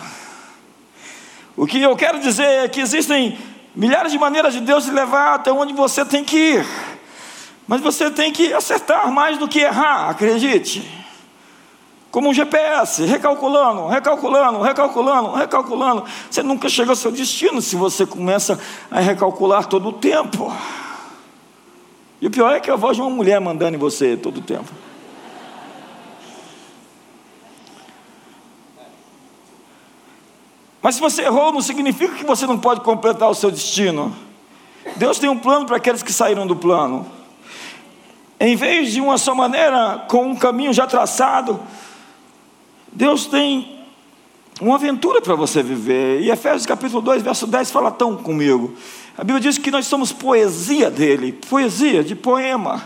O 1.55 1.65
que 1.65 1.81
eu 1.81 1.96
quero 1.96 2.19
dizer 2.19 2.65
é 2.65 2.67
que 2.67 2.81
existem 2.81 3.39
milhares 3.74 4.12
de 4.12 4.19
maneiras 4.19 4.53
de 4.53 4.60
Deus 4.60 4.84
te 4.84 4.91
levar 4.91 5.36
até 5.36 5.50
onde 5.50 5.72
você 5.72 6.03
tem 6.03 6.25
que 6.25 6.38
ir. 6.38 6.65
Mas 7.65 7.79
você 7.79 8.12
tem 8.12 8.34
que 8.34 8.53
acertar 8.53 9.10
mais 9.10 9.38
do 9.38 9.48
que 9.48 9.60
errar, 9.60 10.10
acredite. 10.10 10.99
Como 12.12 12.30
um 12.30 12.34
GPS, 12.34 13.06
recalculando, 13.06 13.88
recalculando, 13.88 14.62
recalculando, 14.62 15.32
recalculando. 15.34 16.06
Você 16.30 16.42
nunca 16.42 16.68
chega 16.68 16.92
ao 16.92 16.96
seu 16.96 17.12
destino 17.12 17.62
se 17.62 17.75
você 17.75 18.06
começa 18.06 18.60
a 18.89 19.00
recalcular 19.00 19.68
todo 19.68 19.89
o 19.89 19.94
tempo. 19.94 20.51
E 22.20 22.28
o 22.28 22.32
pior 22.32 22.51
é 22.54 22.60
que 22.60 22.72
a 22.72 22.75
voz 22.75 22.98
de 22.98 23.01
uma 23.01 23.12
mulher 23.12 23.39
mandando 23.39 23.75
em 23.75 23.80
você 23.80 24.18
todo 24.18 24.39
o 24.39 24.42
tempo. 24.42 24.70
Mas 30.82 30.96
se 30.96 31.01
você 31.01 31.24
errou, 31.24 31.51
não 31.51 31.62
significa 31.62 32.16
que 32.16 32.25
você 32.25 32.48
não 32.48 32.58
pode 32.58 32.82
completar 32.82 33.30
o 33.30 33.36
seu 33.36 33.51
destino. 33.51 34.16
Deus 34.96 35.20
tem 35.20 35.30
um 35.30 35.38
plano 35.38 35.66
para 35.66 35.78
aqueles 35.78 36.01
que 36.01 36.12
saíram 36.12 36.48
do 36.48 36.56
plano. 36.56 37.06
Em 38.39 38.56
vez 38.56 38.94
de 38.94 39.01
uma 39.01 39.18
só 39.18 39.36
maneira, 39.36 40.06
com 40.10 40.28
um 40.28 40.36
caminho 40.36 40.74
já 40.74 40.88
traçado, 40.88 41.60
Deus 42.91 43.25
tem 43.25 43.79
uma 44.62 44.75
aventura 44.75 45.22
para 45.22 45.36
você 45.36 45.63
viver. 45.63 46.22
E 46.22 46.29
Efésios 46.29 46.65
capítulo 46.65 47.01
2, 47.01 47.22
verso 47.22 47.48
10 47.48 47.72
fala 47.72 47.91
tão 47.91 48.15
comigo. 48.17 48.74
A 49.17 49.24
Bíblia 49.24 49.39
diz 49.39 49.58
que 49.58 49.72
nós 49.72 49.86
somos 49.86 50.12
poesia 50.12 50.89
dele, 50.89 51.34
poesia 51.34 52.03
de 52.03 52.15
poema. 52.15 52.81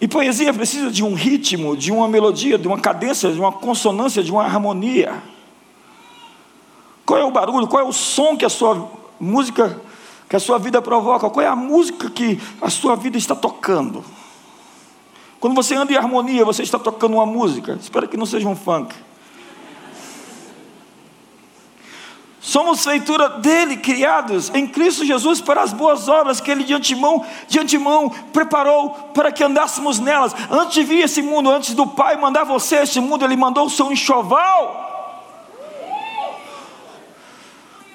E 0.00 0.06
poesia 0.06 0.52
precisa 0.52 0.90
de 0.90 1.02
um 1.04 1.14
ritmo, 1.14 1.76
de 1.76 1.90
uma 1.90 2.08
melodia, 2.08 2.56
de 2.56 2.68
uma 2.68 2.78
cadência, 2.78 3.30
de 3.32 3.38
uma 3.38 3.52
consonância, 3.52 4.22
de 4.22 4.30
uma 4.30 4.44
harmonia. 4.44 5.22
Qual 7.04 7.18
é 7.18 7.24
o 7.24 7.30
barulho, 7.30 7.66
qual 7.66 7.84
é 7.84 7.88
o 7.88 7.92
som 7.92 8.36
que 8.36 8.44
a 8.44 8.48
sua 8.48 8.90
música 9.18 9.80
que 10.28 10.36
a 10.36 10.40
sua 10.40 10.58
vida 10.58 10.82
provoca, 10.82 11.30
qual 11.30 11.44
é 11.44 11.48
a 11.48 11.56
música 11.56 12.10
que 12.10 12.38
a 12.60 12.68
sua 12.68 12.94
vida 12.94 13.16
está 13.16 13.34
tocando. 13.34 14.04
Quando 15.40 15.54
você 15.54 15.74
anda 15.74 15.92
em 15.92 15.96
harmonia, 15.96 16.44
você 16.44 16.62
está 16.62 16.78
tocando 16.78 17.14
uma 17.14 17.26
música. 17.26 17.78
Espero 17.80 18.08
que 18.08 18.16
não 18.16 18.26
seja 18.26 18.48
um 18.48 18.56
funk. 18.56 18.94
Somos 22.40 22.82
feitura 22.82 23.28
dele, 23.28 23.76
criados 23.76 24.50
em 24.54 24.66
Cristo 24.66 25.04
Jesus 25.04 25.40
para 25.40 25.60
as 25.60 25.72
boas 25.72 26.08
obras 26.08 26.40
que 26.40 26.50
ele 26.50 26.64
de 26.64 26.72
antemão, 26.72 27.24
de 27.46 27.58
antemão 27.58 28.08
preparou 28.32 28.90
para 29.12 29.30
que 29.30 29.44
andássemos 29.44 29.98
nelas. 29.98 30.34
Antes 30.50 30.74
de 30.74 30.82
vir 30.82 31.04
esse 31.04 31.20
mundo, 31.20 31.50
antes 31.50 31.74
do 31.74 31.86
Pai 31.86 32.16
mandar 32.16 32.44
você 32.44 32.78
a 32.78 33.00
mundo, 33.00 33.24
ele 33.24 33.36
mandou 33.36 33.66
o 33.66 33.70
seu 33.70 33.92
enxoval 33.92 34.88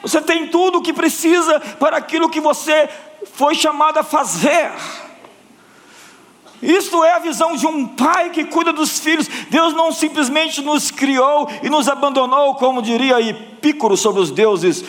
Você 0.03 0.21
tem 0.21 0.47
tudo 0.47 0.79
o 0.79 0.81
que 0.81 0.91
precisa 0.91 1.61
para 1.79 1.95
aquilo 1.95 2.29
que 2.29 2.41
você 2.41 2.89
foi 3.33 3.55
chamado 3.55 3.97
a 3.97 4.03
fazer. 4.03 4.69
Isto 6.63 7.03
é 7.03 7.11
a 7.13 7.19
visão 7.19 7.55
de 7.55 7.67
um 7.67 7.85
pai 7.85 8.29
que 8.29 8.45
cuida 8.45 8.71
dos 8.71 8.99
filhos. 8.99 9.27
Deus 9.49 9.73
não 9.73 9.91
simplesmente 9.91 10.61
nos 10.61 10.89
criou 10.89 11.49
e 11.61 11.69
nos 11.69 11.89
abandonou, 11.89 12.55
como 12.55 12.81
diria 12.81 13.21
Epícoro 13.21 13.97
sobre 13.97 14.21
os 14.21 14.31
deuses 14.31 14.83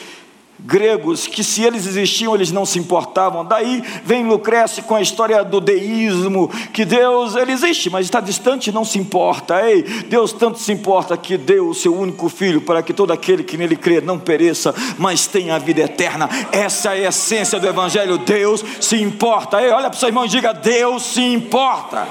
gregos 0.59 1.27
que 1.27 1.45
se 1.45 1.63
eles 1.63 1.87
existiam 1.87 2.35
eles 2.35 2.51
não 2.51 2.65
se 2.65 2.79
importavam. 2.79 3.45
Daí 3.45 3.83
vem 4.05 4.27
Lucrécio 4.27 4.83
com 4.85 4.95
a 4.95 5.01
história 5.01 5.43
do 5.45 5.61
deísmo, 5.61 6.49
que 6.73 6.85
Deus 6.85 7.37
ele 7.37 7.53
existe, 7.53 7.91
mas 7.91 8.07
está 8.07 8.21
distante 8.21 8.73
não 8.73 8.85
se 8.85 8.99
importa. 8.99 9.63
Ei, 9.69 9.83
Deus 9.83 10.33
tanto 10.33 10.59
se 10.59 10.73
importa 10.73 11.17
que 11.17 11.37
deu 11.37 11.69
o 11.69 11.75
seu 11.75 11.95
único 11.95 12.29
filho 12.29 12.61
para 12.61 12.83
que 12.83 12.93
todo 12.93 13.13
aquele 13.13 13.43
que 13.45 13.57
nele 13.57 13.77
crê 13.77 14.01
não 14.01 14.19
pereça, 14.19 14.75
mas 14.99 15.27
tenha 15.27 15.57
a 15.57 15.59
vida 15.59 15.83
eterna. 15.83 16.29
Essa 16.51 16.95
é 16.95 17.07
a 17.07 17.09
essência 17.09 17.61
do 17.61 17.67
evangelho. 17.67 18.19
Deus 18.19 18.65
se 18.81 19.01
importa. 19.01 19.63
Ei, 19.63 19.71
olha 19.71 19.91
para 19.91 19.97
o 19.97 19.99
seu 19.99 20.09
irmão 20.09 20.25
e 20.25 20.29
diga: 20.29 20.53
Deus 20.53 21.03
se 21.03 21.21
importa. 21.21 22.07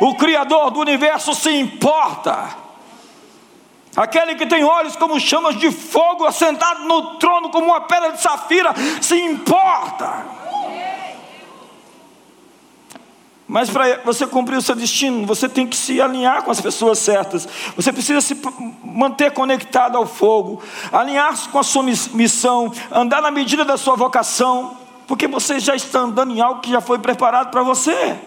O 0.00 0.14
Criador 0.14 0.70
do 0.70 0.80
universo 0.80 1.34
se 1.34 1.50
importa. 1.50 2.67
Aquele 3.96 4.34
que 4.34 4.46
tem 4.46 4.62
olhos 4.64 4.96
como 4.96 5.18
chamas 5.18 5.56
de 5.56 5.70
fogo, 5.70 6.24
assentado 6.24 6.84
no 6.84 7.16
trono 7.18 7.50
como 7.50 7.66
uma 7.66 7.80
pedra 7.80 8.12
de 8.12 8.20
safira, 8.20 8.72
se 9.00 9.16
importa. 9.16 10.38
Mas 13.48 13.70
para 13.70 14.02
você 14.04 14.26
cumprir 14.26 14.58
o 14.58 14.62
seu 14.62 14.74
destino, 14.74 15.26
você 15.26 15.48
tem 15.48 15.66
que 15.66 15.74
se 15.74 16.02
alinhar 16.02 16.42
com 16.42 16.50
as 16.50 16.60
pessoas 16.60 16.98
certas. 16.98 17.48
Você 17.74 17.90
precisa 17.90 18.20
se 18.20 18.38
manter 18.84 19.32
conectado 19.32 19.96
ao 19.96 20.06
fogo, 20.06 20.62
alinhar-se 20.92 21.48
com 21.48 21.58
a 21.58 21.62
sua 21.62 21.82
missão, 21.82 22.70
andar 22.92 23.22
na 23.22 23.30
medida 23.30 23.64
da 23.64 23.78
sua 23.78 23.96
vocação, 23.96 24.76
porque 25.06 25.26
você 25.26 25.58
já 25.58 25.74
está 25.74 26.00
andando 26.00 26.34
em 26.34 26.42
algo 26.42 26.60
que 26.60 26.70
já 26.70 26.82
foi 26.82 26.98
preparado 26.98 27.50
para 27.50 27.62
você. 27.62 28.18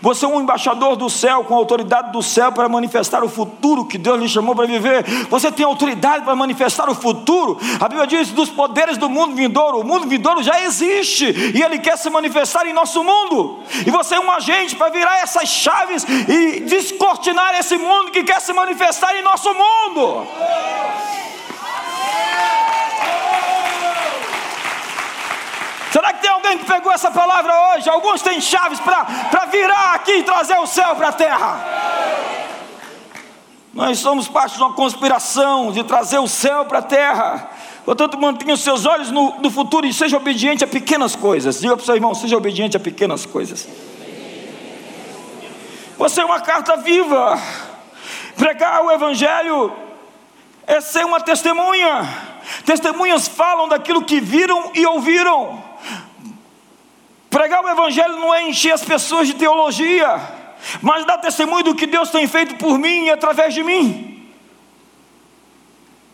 Você 0.00 0.24
é 0.24 0.28
um 0.28 0.40
embaixador 0.40 0.96
do 0.96 1.08
céu, 1.08 1.44
com 1.44 1.54
a 1.54 1.56
autoridade 1.56 2.12
do 2.12 2.22
céu 2.22 2.52
para 2.52 2.68
manifestar 2.68 3.22
o 3.24 3.28
futuro 3.28 3.84
que 3.84 3.98
Deus 3.98 4.20
lhe 4.20 4.28
chamou 4.28 4.54
para 4.54 4.66
viver. 4.66 5.04
Você 5.28 5.50
tem 5.50 5.64
autoridade 5.64 6.24
para 6.24 6.34
manifestar 6.34 6.88
o 6.88 6.94
futuro. 6.94 7.58
A 7.80 7.88
Bíblia 7.88 8.06
diz 8.06 8.30
dos 8.30 8.50
poderes 8.50 8.96
do 8.96 9.08
mundo 9.08 9.34
vindouro. 9.34 9.80
O 9.80 9.84
mundo 9.84 10.06
vindouro 10.06 10.42
já 10.42 10.60
existe 10.62 11.24
e 11.54 11.62
ele 11.62 11.78
quer 11.78 11.96
se 11.96 12.10
manifestar 12.10 12.66
em 12.66 12.72
nosso 12.72 13.02
mundo. 13.02 13.60
E 13.86 13.90
você 13.90 14.16
é 14.16 14.20
um 14.20 14.30
agente 14.30 14.76
para 14.76 14.90
virar 14.90 15.18
essas 15.18 15.48
chaves 15.48 16.04
e 16.04 16.60
descortinar 16.60 17.58
esse 17.58 17.76
mundo 17.76 18.10
que 18.10 18.24
quer 18.24 18.40
se 18.40 18.52
manifestar 18.52 19.16
em 19.16 19.22
nosso 19.22 19.52
mundo. 19.54 20.26
Será 25.96 26.12
que 26.12 26.20
tem 26.20 26.30
alguém 26.46 26.58
que 26.58 26.64
pegou 26.64 26.92
essa 26.92 27.10
palavra 27.10 27.52
hoje? 27.70 27.88
Alguns 27.88 28.22
têm 28.22 28.40
chaves 28.40 28.78
para 28.80 29.46
virar 29.50 29.94
aqui 29.94 30.18
e 30.18 30.22
trazer 30.22 30.58
o 30.58 30.66
céu 30.66 30.94
para 30.94 31.08
a 31.08 31.12
terra. 31.12 31.64
Nós 33.74 33.98
somos 33.98 34.28
parte 34.28 34.54
de 34.54 34.62
uma 34.62 34.72
conspiração 34.72 35.72
de 35.72 35.82
trazer 35.84 36.18
o 36.18 36.28
céu 36.28 36.64
para 36.64 36.78
a 36.78 36.82
terra. 36.82 37.50
Portanto, 37.84 38.18
mantenha 38.18 38.54
os 38.54 38.62
seus 38.62 38.86
olhos 38.86 39.10
no, 39.10 39.38
no, 39.40 39.50
futuro 39.50 39.86
e 39.86 39.92
seja 39.92 40.16
obediente 40.16 40.64
a 40.64 40.66
pequenas 40.66 41.14
coisas. 41.14 41.60
Diga 41.60 41.76
para 41.76 41.82
o 41.82 41.86
seu 41.86 41.94
irmão: 41.94 42.14
seja 42.14 42.36
obediente 42.36 42.76
a 42.76 42.80
pequenas 42.80 43.26
coisas. 43.26 43.68
Você 45.98 46.20
é 46.20 46.24
uma 46.24 46.40
carta 46.40 46.76
viva. 46.76 47.38
Pregar 48.36 48.84
o 48.84 48.90
Evangelho 48.90 49.72
é 50.66 50.80
ser 50.80 51.04
uma 51.04 51.20
testemunha. 51.20 52.08
Testemunhas 52.64 53.28
falam 53.28 53.68
daquilo 53.68 54.04
que 54.04 54.20
viram 54.20 54.70
e 54.74 54.86
ouviram. 54.86 55.62
Pregar 57.36 57.62
o 57.62 57.68
Evangelho 57.68 58.16
não 58.16 58.34
é 58.34 58.48
encher 58.48 58.72
as 58.72 58.82
pessoas 58.82 59.28
de 59.28 59.34
teologia, 59.34 60.18
mas 60.80 61.04
dar 61.04 61.18
testemunho 61.18 61.64
do 61.64 61.74
que 61.74 61.86
Deus 61.86 62.08
tem 62.08 62.26
feito 62.26 62.54
por 62.54 62.78
mim 62.78 63.04
e 63.04 63.10
através 63.10 63.52
de 63.52 63.62
mim. 63.62 64.26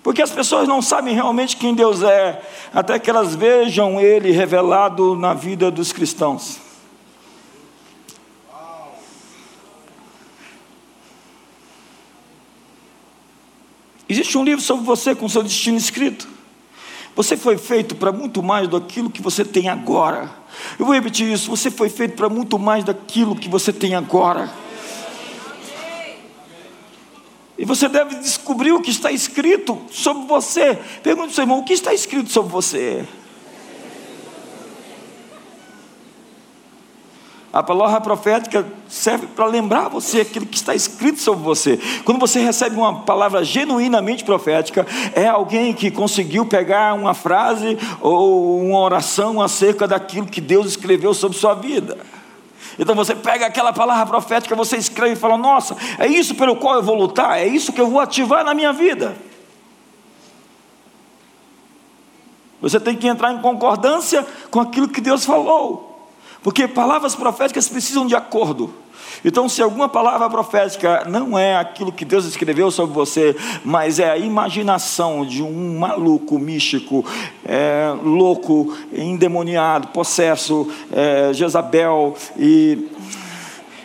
Porque 0.02 0.21
as 0.21 0.33
pessoas 0.33 0.67
não 0.67 0.83
sabem 0.83 1.14
realmente 1.14 1.57
quem 1.57 1.76
Deus 1.76 2.02
é, 2.02 2.43
até 2.75 2.99
que 2.99 3.09
elas 3.09 3.37
vejam 3.37 4.00
Ele 4.00 4.33
revelado 4.33 5.14
na 5.14 5.33
vida 5.33 5.71
dos 5.71 5.93
cristãos. 5.93 6.59
Existe 14.09 14.37
um 14.37 14.43
livro 14.43 14.61
sobre 14.61 14.85
você 14.85 15.14
com 15.14 15.29
seu 15.29 15.45
destino 15.45 15.79
escrito. 15.79 16.26
Você 17.14 17.37
foi 17.37 17.57
feito 17.57 17.95
para 17.95 18.11
muito 18.11 18.43
mais 18.43 18.67
daquilo 18.67 19.09
que 19.09 19.23
você 19.23 19.45
tem 19.45 19.69
agora. 19.69 20.42
Eu 20.78 20.87
vou 20.87 20.94
repetir 20.94 21.30
isso: 21.30 21.50
você 21.50 21.71
foi 21.71 21.88
feito 21.88 22.14
para 22.14 22.28
muito 22.28 22.59
mais 22.59 22.85
daquilo 22.85 23.37
que 23.37 23.49
você 23.49 23.73
tem 23.73 23.94
agora. 23.94 24.50
E 27.59 27.64
você 27.64 27.88
deve 27.88 28.16
descobrir 28.16 28.73
o 28.73 28.80
que 28.80 28.90
está 28.90 29.12
escrito 29.12 29.80
sobre 29.90 30.26
você. 30.26 30.78
Pergunte 31.02 31.28
ao 31.28 31.35
seu 31.35 31.42
irmão: 31.42 31.59
o 31.59 31.64
que 31.64 31.73
está 31.73 31.94
escrito 31.94 32.30
sobre 32.30 32.50
você? 32.50 33.06
A 37.52 37.62
palavra 37.62 38.00
profética 38.00 38.66
serve 38.88 39.26
para 39.26 39.44
lembrar 39.44 39.88
você 39.88 40.23
aquilo 40.23 40.47
que 40.47 40.56
está 40.56 40.75
escrito 40.75 41.21
sobre 41.21 41.44
você. 41.44 41.78
Quando 42.02 42.18
você 42.18 42.40
recebe 42.40 42.76
uma 42.76 43.00
palavra 43.02 43.44
genuinamente 43.44 44.25
profética, 44.25 44.87
é 45.14 45.28
alguém 45.28 45.75
que 45.75 45.90
conseguiu 45.90 46.47
pegar 46.47 46.94
uma 46.94 47.12
frase 47.12 47.76
ou 48.00 48.59
uma 48.59 48.78
oração 48.78 49.42
acerca 49.42 49.87
daquilo 49.87 50.26
que 50.26 50.40
Deus 50.40 50.66
escreveu 50.66 51.12
sobre 51.12 51.37
sua 51.37 51.52
vida. 51.52 51.99
Então 52.78 52.94
você 52.94 53.14
pega 53.14 53.44
aquela 53.44 53.71
palavra 53.71 54.06
profética, 54.06 54.56
você 54.56 54.78
escreve 54.78 55.12
e 55.12 55.16
fala: 55.16 55.37
Nossa, 55.37 55.76
é 55.99 56.06
isso 56.06 56.35
pelo 56.35 56.56
qual 56.56 56.76
eu 56.76 56.82
vou 56.82 56.94
lutar, 56.94 57.38
é 57.38 57.47
isso 57.47 57.71
que 57.71 57.80
eu 57.82 57.88
vou 57.88 58.00
ativar 58.00 58.42
na 58.42 58.54
minha 58.54 58.73
vida. 58.73 59.14
Você 62.62 62.80
tem 62.80 62.97
que 62.97 63.09
entrar 63.09 63.32
em 63.32 63.42
concordância 63.42 64.26
com 64.50 64.61
aquilo 64.61 64.88
que 64.88 65.02
Deus 65.02 65.25
falou, 65.26 65.92
porque 66.43 66.67
palavras 66.67 67.15
proféticas 67.15 67.69
precisam 67.69 68.07
de 68.07 68.15
acordo. 68.15 68.73
Então, 69.25 69.49
se 69.49 69.63
alguma 69.63 69.89
palavra 69.89 70.29
profética 70.29 71.05
não 71.09 71.39
é 71.39 71.57
aquilo 71.57 71.93
que 71.93 72.05
Deus 72.05 72.25
escreveu 72.25 72.71
sobre 72.71 72.95
você, 72.95 73.37
mas 73.65 73.99
é 73.99 74.11
a 74.11 74.17
imaginação 74.17 75.25
de 75.25 75.43
um 75.43 75.79
maluco, 75.79 76.39
místico, 76.39 77.05
é, 77.45 77.95
louco, 78.03 78.77
endemoniado, 78.93 79.89
possesso, 79.89 80.69
é, 80.91 81.33
Jezabel, 81.33 82.17
e 82.37 82.89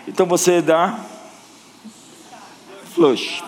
então 0.08 0.26
você 0.26 0.62
dá 0.62 1.00
flush. 2.96 3.47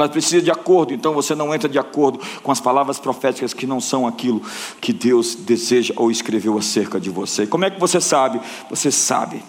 Ela 0.00 0.08
precisa 0.08 0.42
de 0.42 0.50
acordo, 0.50 0.94
então 0.94 1.12
você 1.12 1.34
não 1.34 1.54
entra 1.54 1.68
de 1.68 1.78
acordo 1.78 2.20
com 2.42 2.50
as 2.50 2.60
palavras 2.60 2.98
proféticas 2.98 3.52
que 3.52 3.66
não 3.66 3.80
são 3.80 4.06
aquilo 4.06 4.42
que 4.80 4.92
Deus 4.92 5.34
deseja 5.34 5.92
ou 5.96 6.10
escreveu 6.10 6.56
acerca 6.58 6.98
de 6.98 7.10
você. 7.10 7.46
Como 7.46 7.64
é 7.64 7.70
que 7.70 7.78
você 7.78 8.00
sabe? 8.00 8.40
Você 8.68 8.90
sabe. 8.90 9.42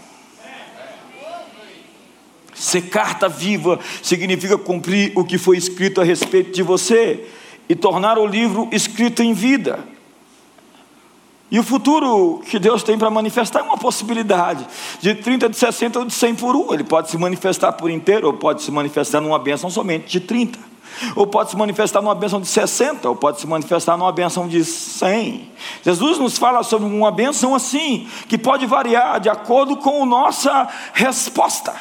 Ser 2.54 2.82
carta 2.84 3.28
viva 3.28 3.80
significa 4.04 4.58
cumprir 4.58 5.14
o 5.16 5.24
que 5.24 5.38
foi 5.38 5.58
escrito 5.58 6.00
a 6.00 6.04
respeito 6.04 6.52
de 6.52 6.62
você 6.62 7.28
e 7.68 7.76
tornar 7.76 8.18
o 8.20 8.28
livro 8.28 8.68
escrito 8.72 9.24
em 9.24 9.34
vida. 9.34 9.91
E 11.52 11.60
o 11.60 11.64
futuro 11.64 12.42
que 12.50 12.58
Deus 12.58 12.82
tem 12.82 12.98
para 12.98 13.10
manifestar 13.10 13.60
é 13.60 13.64
uma 13.64 13.78
possibilidade 13.78 14.66
de 15.02 15.14
30, 15.14 15.50
de 15.50 15.58
60 15.58 16.00
ou 16.00 16.06
de 16.06 16.14
100 16.14 16.36
por 16.36 16.56
um. 16.56 16.74
Ele 16.74 16.86
pode 16.86 17.10
se 17.10 17.18
manifestar 17.18 17.74
por 17.74 17.92
inteiro, 17.92 18.28
ou 18.28 18.34
pode 18.34 18.64
se 18.64 18.72
manifestar 18.72 19.20
numa 19.20 19.38
bênção 19.38 19.70
somente 19.70 20.10
de 20.10 20.22
30. 20.22 20.58
Ou 21.14 21.28
pode 21.28 21.50
se 21.50 21.58
manifestar 21.58 22.02
numa 22.02 22.16
bênção 22.16 22.40
de 22.40 22.48
60, 22.48 23.10
ou 23.10 23.18
pode 23.18 23.42
se 23.42 23.48
manifestar 23.48 23.98
numa 23.98 24.14
bênção 24.14 24.48
de 24.48 24.64
100. 24.64 25.52
Jesus 25.84 26.18
nos 26.18 26.38
fala 26.38 26.64
sobre 26.64 26.88
uma 26.88 27.12
bênção 27.12 27.54
assim, 27.54 28.08
que 28.30 28.38
pode 28.38 28.66
variar 28.66 29.20
de 29.20 29.28
acordo 29.28 29.76
com 29.76 30.04
a 30.04 30.06
nossa 30.06 30.70
resposta. 30.94 31.74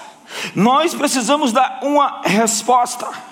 Nós 0.53 0.95
precisamos 0.95 1.53
dar 1.53 1.79
uma 1.83 2.23
resposta. 2.25 3.30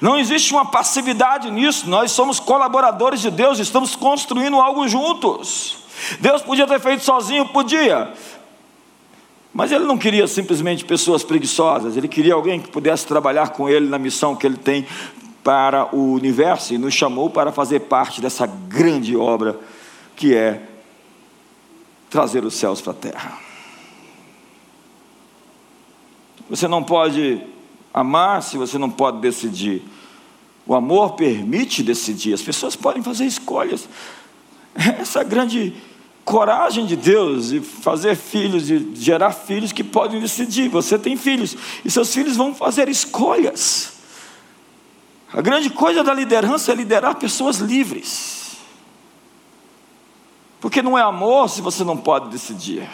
Não 0.00 0.18
existe 0.18 0.52
uma 0.52 0.64
passividade 0.66 1.50
nisso, 1.50 1.88
nós 1.88 2.10
somos 2.12 2.38
colaboradores 2.38 3.20
de 3.20 3.30
Deus, 3.30 3.58
estamos 3.58 3.96
construindo 3.96 4.60
algo 4.60 4.86
juntos. 4.88 5.78
Deus 6.20 6.42
podia 6.42 6.66
ter 6.66 6.80
feito 6.80 7.02
sozinho, 7.02 7.46
podia, 7.46 8.12
mas 9.56 9.72
Ele 9.72 9.84
não 9.84 9.96
queria 9.96 10.28
simplesmente 10.28 10.84
pessoas 10.84 11.22
preguiçosas, 11.22 11.96
Ele 11.96 12.08
queria 12.08 12.34
alguém 12.34 12.60
que 12.60 12.68
pudesse 12.68 13.06
trabalhar 13.06 13.50
com 13.50 13.68
Ele 13.68 13.88
na 13.88 13.98
missão 13.98 14.36
que 14.36 14.46
Ele 14.46 14.58
tem 14.58 14.86
para 15.42 15.94
o 15.94 16.12
universo 16.12 16.74
e 16.74 16.78
nos 16.78 16.92
chamou 16.92 17.30
para 17.30 17.50
fazer 17.50 17.80
parte 17.80 18.20
dessa 18.20 18.46
grande 18.46 19.16
obra 19.16 19.58
que 20.14 20.34
é 20.34 20.60
trazer 22.10 22.44
os 22.44 22.54
céus 22.54 22.80
para 22.80 22.92
a 22.92 22.96
terra. 22.96 23.38
Você 26.50 26.68
não 26.68 26.82
pode 26.82 27.42
amar 27.96 28.42
se 28.42 28.58
você 28.58 28.76
não 28.76 28.90
pode 28.90 29.22
decidir. 29.22 29.82
O 30.66 30.74
amor 30.74 31.14
permite 31.14 31.82
decidir. 31.82 32.34
As 32.34 32.42
pessoas 32.42 32.76
podem 32.76 33.02
fazer 33.02 33.24
escolhas. 33.24 33.88
Essa 35.00 35.24
grande 35.24 35.72
coragem 36.22 36.84
de 36.84 36.94
Deus 36.94 37.48
de 37.48 37.60
fazer 37.60 38.14
filhos, 38.14 38.66
de 38.66 38.94
gerar 38.96 39.32
filhos 39.32 39.72
que 39.72 39.82
podem 39.82 40.20
decidir. 40.20 40.68
Você 40.68 40.98
tem 40.98 41.16
filhos 41.16 41.56
e 41.82 41.90
seus 41.90 42.12
filhos 42.12 42.36
vão 42.36 42.54
fazer 42.54 42.86
escolhas. 42.90 43.94
A 45.32 45.40
grande 45.40 45.70
coisa 45.70 46.04
da 46.04 46.12
liderança 46.12 46.72
é 46.72 46.74
liderar 46.74 47.14
pessoas 47.14 47.56
livres. 47.56 48.56
Porque 50.60 50.82
não 50.82 50.98
é 50.98 51.02
amor 51.02 51.48
se 51.48 51.62
você 51.62 51.82
não 51.82 51.96
pode 51.96 52.28
decidir. 52.28 52.86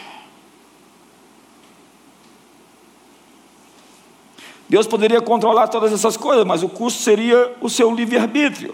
Deus 4.72 4.86
poderia 4.86 5.20
controlar 5.20 5.68
todas 5.68 5.92
essas 5.92 6.16
coisas, 6.16 6.46
mas 6.46 6.62
o 6.62 6.68
custo 6.68 7.02
seria 7.02 7.54
o 7.60 7.68
seu 7.68 7.94
livre-arbítrio. 7.94 8.72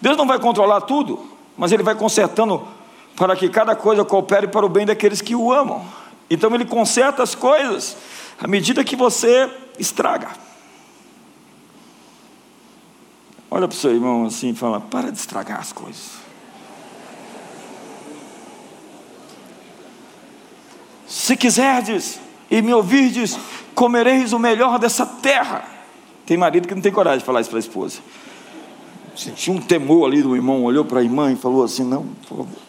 Deus 0.00 0.16
não 0.16 0.26
vai 0.26 0.38
controlar 0.38 0.80
tudo, 0.80 1.28
mas 1.58 1.72
Ele 1.72 1.82
vai 1.82 1.94
consertando 1.94 2.66
para 3.14 3.36
que 3.36 3.50
cada 3.50 3.76
coisa 3.76 4.02
coopere 4.02 4.48
para 4.48 4.64
o 4.64 4.68
bem 4.68 4.86
daqueles 4.86 5.20
que 5.20 5.34
o 5.34 5.52
amam. 5.52 5.84
Então 6.30 6.54
Ele 6.54 6.64
conserta 6.64 7.22
as 7.22 7.34
coisas 7.34 7.98
à 8.40 8.48
medida 8.48 8.82
que 8.82 8.96
você 8.96 9.50
estraga. 9.78 10.30
Olha 13.50 13.68
para 13.68 13.76
o 13.76 13.78
seu 13.78 13.92
irmão 13.92 14.24
assim 14.24 14.52
e 14.52 14.54
fala: 14.54 14.80
para 14.80 15.12
de 15.12 15.18
estragar 15.18 15.60
as 15.60 15.70
coisas. 15.70 16.12
Se 21.06 21.36
quiserdes 21.36 22.18
e 22.50 22.62
me 22.62 22.72
ouvirdes, 22.72 23.38
comereis 23.74 24.32
o 24.32 24.38
melhor 24.38 24.78
dessa 24.78 25.04
terra. 25.04 25.64
Tem 26.26 26.36
marido 26.36 26.66
que 26.66 26.74
não 26.74 26.82
tem 26.82 26.92
coragem 26.92 27.18
de 27.18 27.24
falar 27.24 27.40
isso 27.40 27.50
para 27.50 27.58
a 27.58 27.60
esposa. 27.60 28.00
Sentiu 29.16 29.54
um 29.54 29.60
temor 29.60 30.06
ali 30.06 30.22
do 30.22 30.34
irmão, 30.34 30.64
olhou 30.64 30.84
para 30.84 31.00
a 31.00 31.02
irmã 31.02 31.30
e 31.32 31.36
falou 31.36 31.64
assim: 31.64 31.84
Não, 31.84 32.04
por 32.26 32.38
favor. 32.38 32.64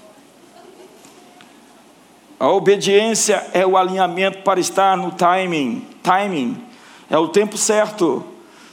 A 2.39 2.49
obediência 2.49 3.47
é 3.53 3.65
o 3.65 3.77
alinhamento 3.77 4.39
para 4.39 4.59
estar 4.59 4.97
no 4.97 5.11
timing. 5.11 5.87
Timing 6.03 6.61
é 7.09 7.17
o 7.17 7.29
tempo 7.29 7.57
certo, 7.57 8.23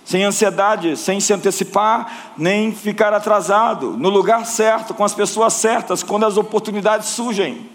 sem 0.05 0.25
ansiedade, 0.25 0.97
sem 0.97 1.21
se 1.21 1.33
antecipar, 1.33 2.33
nem 2.37 2.73
ficar 2.73 3.14
atrasado, 3.14 3.92
no 3.92 4.09
lugar 4.09 4.45
certo, 4.47 4.92
com 4.92 5.05
as 5.05 5.14
pessoas 5.14 5.53
certas, 5.53 6.03
quando 6.03 6.27
as 6.27 6.37
oportunidades 6.37 7.09
surgem. 7.09 7.72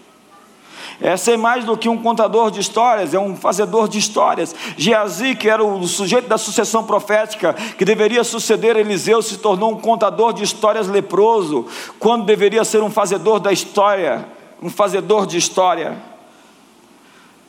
É 1.00 1.16
ser 1.16 1.36
mais 1.36 1.64
do 1.64 1.76
que 1.76 1.88
um 1.88 1.96
contador 1.96 2.50
de 2.50 2.58
histórias, 2.58 3.14
é 3.14 3.18
um 3.20 3.36
fazedor 3.36 3.88
de 3.88 3.98
histórias. 3.98 4.54
Geazi, 4.76 5.36
que 5.36 5.48
era 5.48 5.64
o 5.64 5.86
sujeito 5.86 6.28
da 6.28 6.36
sucessão 6.36 6.82
profética, 6.82 7.54
que 7.54 7.84
deveria 7.84 8.24
suceder 8.24 8.76
Eliseu, 8.76 9.22
se 9.22 9.38
tornou 9.38 9.72
um 9.72 9.80
contador 9.80 10.32
de 10.32 10.42
histórias 10.42 10.88
leproso, 10.88 11.66
quando 12.00 12.24
deveria 12.24 12.64
ser 12.64 12.82
um 12.82 12.90
fazedor 12.90 13.38
da 13.38 13.52
história, 13.52 14.26
um 14.60 14.68
fazedor 14.68 15.24
de 15.24 15.38
história. 15.38 15.96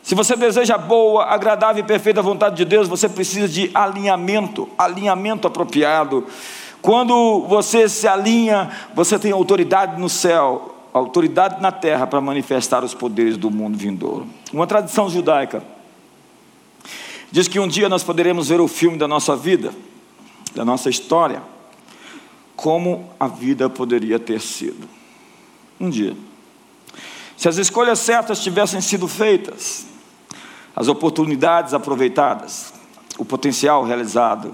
Se 0.03 0.13
você 0.13 0.35
deseja 0.35 0.77
boa, 0.77 1.25
agradável 1.25 1.83
e 1.83 1.87
perfeita 1.87 2.21
vontade 2.21 2.55
de 2.55 2.65
Deus, 2.65 2.87
você 2.87 3.09
precisa 3.09 3.47
de 3.47 3.71
alinhamento, 3.73 4.69
alinhamento 4.77 5.47
apropriado. 5.47 6.25
Quando 6.83 7.45
você 7.47 7.89
se 7.89 8.07
alinha, 8.07 8.69
você 8.93 9.17
tem 9.17 9.31
autoridade 9.31 9.99
no 9.99 10.07
céu 10.07 10.78
autoridade 10.93 11.61
na 11.61 11.71
terra 11.71 12.07
para 12.07 12.19
manifestar 12.21 12.83
os 12.83 12.93
poderes 12.93 13.37
do 13.37 13.51
mundo 13.51 13.77
vindouro. 13.77 14.27
Uma 14.51 14.65
tradição 14.65 15.09
judaica 15.09 15.63
diz 17.31 17.47
que 17.47 17.59
um 17.59 17.67
dia 17.67 17.87
nós 17.87 18.03
poderemos 18.03 18.49
ver 18.49 18.59
o 18.59 18.67
filme 18.67 18.97
da 18.97 19.07
nossa 19.07 19.35
vida, 19.35 19.73
da 20.55 20.65
nossa 20.65 20.89
história, 20.89 21.41
como 22.55 23.09
a 23.19 23.27
vida 23.27 23.69
poderia 23.69 24.19
ter 24.19 24.41
sido. 24.41 24.87
Um 25.79 25.89
dia. 25.89 26.15
Se 27.37 27.47
as 27.47 27.57
escolhas 27.57 27.99
certas 27.99 28.43
tivessem 28.43 28.81
sido 28.81 29.07
feitas, 29.07 29.85
as 30.75 30.87
oportunidades 30.87 31.73
aproveitadas, 31.73 32.73
o 33.17 33.25
potencial 33.25 33.83
realizado, 33.83 34.53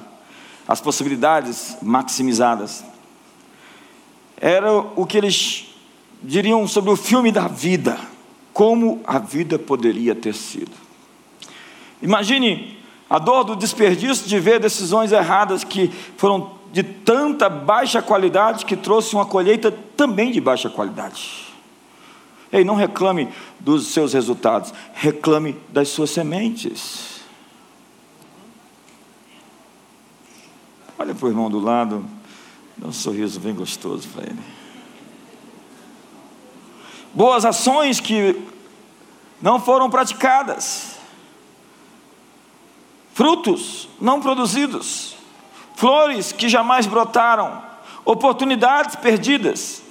as 0.68 0.82
possibilidades 0.82 1.78
maximizadas. 1.82 2.84
Era 4.38 4.72
o 4.72 5.06
que 5.06 5.18
eles 5.18 5.75
diriam 6.26 6.68
sobre 6.68 6.92
o 6.92 6.96
filme 6.96 7.32
da 7.32 7.48
vida, 7.48 7.98
como 8.54 9.02
a 9.06 9.20
vida 9.20 9.60
poderia 9.60 10.16
ter 10.16 10.34
sido. 10.34 10.72
Imagine 12.02 12.78
a 13.10 13.20
dor 13.20 13.44
do 13.44 13.56
desperdício 13.56 14.28
de 14.28 14.40
ver 14.40 14.60
decisões 14.60 15.12
erradas 15.12 15.64
que 15.64 15.90
foram 16.18 16.56
de 16.72 16.84
tanta 16.84 17.48
baixa 17.48 18.02
qualidade 18.02 18.66
que 18.66 18.76
trouxe 18.76 19.16
uma 19.16 19.26
colheita 19.26 19.72
também 19.72 20.32
de 20.32 20.42
baixa 20.42 20.70
qualidade. 20.70 21.46
Ei, 22.52 22.64
não 22.64 22.76
reclame 22.76 23.30
dos 23.60 23.88
seus 23.88 24.14
resultados, 24.14 24.74
reclame 24.94 25.56
das 25.70 25.90
suas 25.90 26.10
sementes. 26.10 27.22
Olha 30.98 31.14
para 31.14 31.26
o 31.26 31.30
irmão 31.30 31.50
do 31.50 31.60
lado, 31.60 32.06
dá 32.78 32.88
um 32.88 32.94
sorriso 32.94 33.40
bem 33.40 33.54
gostoso 33.54 34.08
para 34.10 34.24
ele. 34.24 34.65
Boas 37.16 37.46
ações 37.46 38.02
que 38.02 38.46
não 39.42 39.58
foram 39.58 39.90
praticadas, 39.90 40.98
frutos 43.14 43.88
não 44.02 44.20
produzidos, 44.20 45.16
flores 45.78 46.34
que 46.34 46.50
jamais 46.50 46.86
brotaram, 46.86 47.64
oportunidades 48.04 48.98
perdidas. 48.98 49.82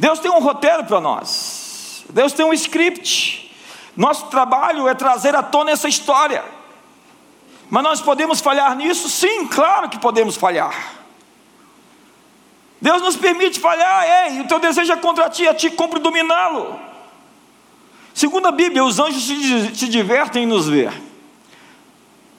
Deus 0.00 0.18
tem 0.18 0.28
um 0.28 0.40
roteiro 0.40 0.84
para 0.84 1.00
nós, 1.00 2.04
Deus 2.10 2.32
tem 2.32 2.44
um 2.44 2.52
script. 2.52 3.54
Nosso 3.96 4.26
trabalho 4.26 4.88
é 4.88 4.94
trazer 4.94 5.36
à 5.36 5.44
tona 5.44 5.70
essa 5.70 5.88
história. 5.88 6.44
Mas 7.70 7.82
nós 7.84 8.00
podemos 8.00 8.40
falhar 8.40 8.74
nisso? 8.74 9.08
Sim, 9.08 9.46
claro 9.46 9.88
que 9.88 9.98
podemos 10.00 10.36
falhar. 10.36 10.74
Deus 12.80 13.02
nos 13.02 13.16
permite 13.16 13.58
falhar, 13.58 14.04
ei, 14.28 14.40
o 14.40 14.48
teu 14.48 14.58
desejo 14.58 14.92
é 14.92 14.96
contra 14.96 15.30
ti, 15.30 15.48
a 15.48 15.54
ti 15.54 15.70
cumpre 15.70 15.98
dominá-lo. 15.98 16.78
Segundo 18.12 18.46
a 18.46 18.52
Bíblia, 18.52 18.84
os 18.84 18.98
anjos 18.98 19.26
se, 19.26 19.74
se 19.74 19.88
divertem 19.88 20.44
em 20.44 20.46
nos 20.46 20.68
ver. 20.68 20.92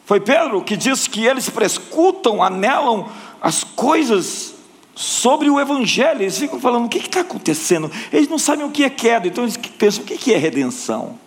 Foi 0.05 0.19
Pedro 0.19 0.63
que 0.63 0.77
disse 0.77 1.09
que 1.09 1.25
eles 1.25 1.49
prescutam, 1.49 2.41
anelam 2.41 3.11
as 3.41 3.63
coisas 3.63 4.55
sobre 4.95 5.49
o 5.49 5.59
Evangelho. 5.59 6.21
Eles 6.21 6.37
ficam 6.37 6.59
falando: 6.59 6.85
o 6.85 6.89
que 6.89 6.97
está 6.97 7.21
acontecendo? 7.21 7.91
Eles 8.11 8.27
não 8.27 8.39
sabem 8.39 8.65
o 8.65 8.71
que 8.71 8.83
é 8.83 8.89
queda, 8.89 9.27
então 9.27 9.43
eles 9.43 9.57
pensam: 9.57 10.03
o 10.03 10.07
que 10.07 10.33
é 10.33 10.37
redenção? 10.37 11.19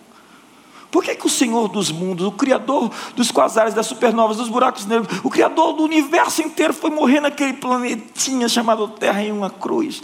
Por 0.91 1.01
que, 1.03 1.15
que 1.15 1.25
o 1.25 1.29
Senhor 1.29 1.69
dos 1.69 1.89
mundos, 1.89 2.27
o 2.27 2.31
Criador 2.33 2.91
dos 3.15 3.31
quasares, 3.31 3.73
das 3.73 3.87
supernovas, 3.87 4.35
dos 4.35 4.49
buracos 4.49 4.85
negros, 4.85 5.21
o 5.23 5.29
Criador 5.29 5.73
do 5.73 5.83
universo 5.83 6.41
inteiro 6.41 6.73
foi 6.73 6.89
morrer 6.89 7.21
naquele 7.21 7.53
planetinha 7.53 8.49
chamado 8.49 8.89
Terra 8.89 9.23
em 9.23 9.31
uma 9.31 9.49
cruz? 9.49 10.03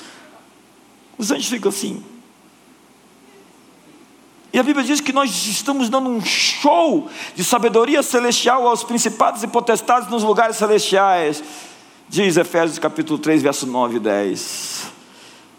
Os 1.18 1.30
anjos 1.30 1.50
ficam 1.50 1.70
assim. 1.70 2.02
E 4.54 4.58
a 4.58 4.64
Bíblia 4.64 4.86
diz 4.86 5.02
que 5.02 5.12
nós 5.12 5.30
estamos 5.30 5.90
dando 5.90 6.10
um 6.10 6.24
show 6.24 7.10
de 7.36 7.44
sabedoria 7.44 8.02
celestial 8.02 8.66
aos 8.66 8.84
principados 8.84 9.44
e 9.44 9.48
potestades 9.48 10.10
nos 10.10 10.24
lugares 10.24 10.56
celestiais. 10.56 11.44
Diz 12.08 12.38
Efésios 12.38 12.80
capítulo 12.80 13.20
3, 13.20 13.44
verso 13.44 13.68
9 13.68 13.98
e 13.98 14.00
10. 14.00 14.92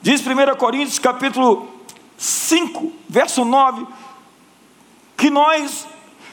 Diz 0.01 0.23
1 0.23 0.57
Coríntios 0.57 0.99
capítulo 0.99 1.69
5, 2.17 2.91
verso 3.07 3.45
9 3.45 3.98
que 5.19 5.29
nós 5.29 5.85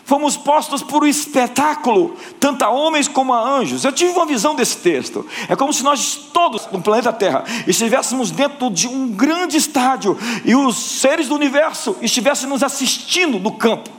fomos 0.06 0.38
postos 0.38 0.84
por 0.84 1.04
um 1.04 1.08
espetáculo, 1.08 2.16
tanto 2.40 2.64
a 2.64 2.70
homens 2.70 3.08
como 3.08 3.34
a 3.34 3.42
anjos. 3.42 3.84
Eu 3.84 3.92
tive 3.92 4.12
uma 4.12 4.28
visão 4.28 4.54
desse 4.54 4.78
texto. 4.78 5.26
É 5.50 5.56
como 5.56 5.74
se 5.74 5.84
nós 5.84 6.16
todos 6.32 6.68
no 6.72 6.80
planeta 6.80 7.12
Terra 7.12 7.44
estivéssemos 7.66 8.30
dentro 8.30 8.70
de 8.70 8.88
um 8.88 9.10
grande 9.10 9.58
estádio 9.58 10.16
e 10.46 10.56
os 10.56 10.78
seres 10.78 11.28
do 11.28 11.36
universo 11.36 11.98
estivessem 12.00 12.48
nos 12.48 12.62
assistindo 12.62 13.40
do 13.40 13.52
campo. 13.52 13.90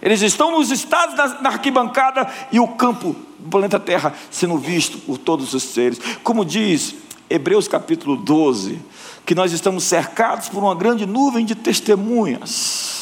Eles 0.00 0.22
estão 0.22 0.52
nos 0.52 0.70
estados 0.70 1.16
na 1.42 1.50
arquibancada 1.50 2.32
e 2.52 2.60
o 2.60 2.68
campo 2.68 3.16
do 3.40 3.50
planeta 3.50 3.80
Terra 3.80 4.14
sendo 4.30 4.56
visto 4.56 4.98
por 4.98 5.18
todos 5.18 5.52
os 5.52 5.64
seres. 5.64 6.00
Como 6.22 6.44
diz 6.44 6.94
Hebreus 7.28 7.66
capítulo 7.66 8.16
12, 8.16 8.80
que 9.26 9.34
nós 9.34 9.52
estamos 9.52 9.82
cercados 9.82 10.48
por 10.48 10.62
uma 10.62 10.76
grande 10.76 11.04
nuvem 11.04 11.44
de 11.44 11.56
testemunhas 11.56 12.99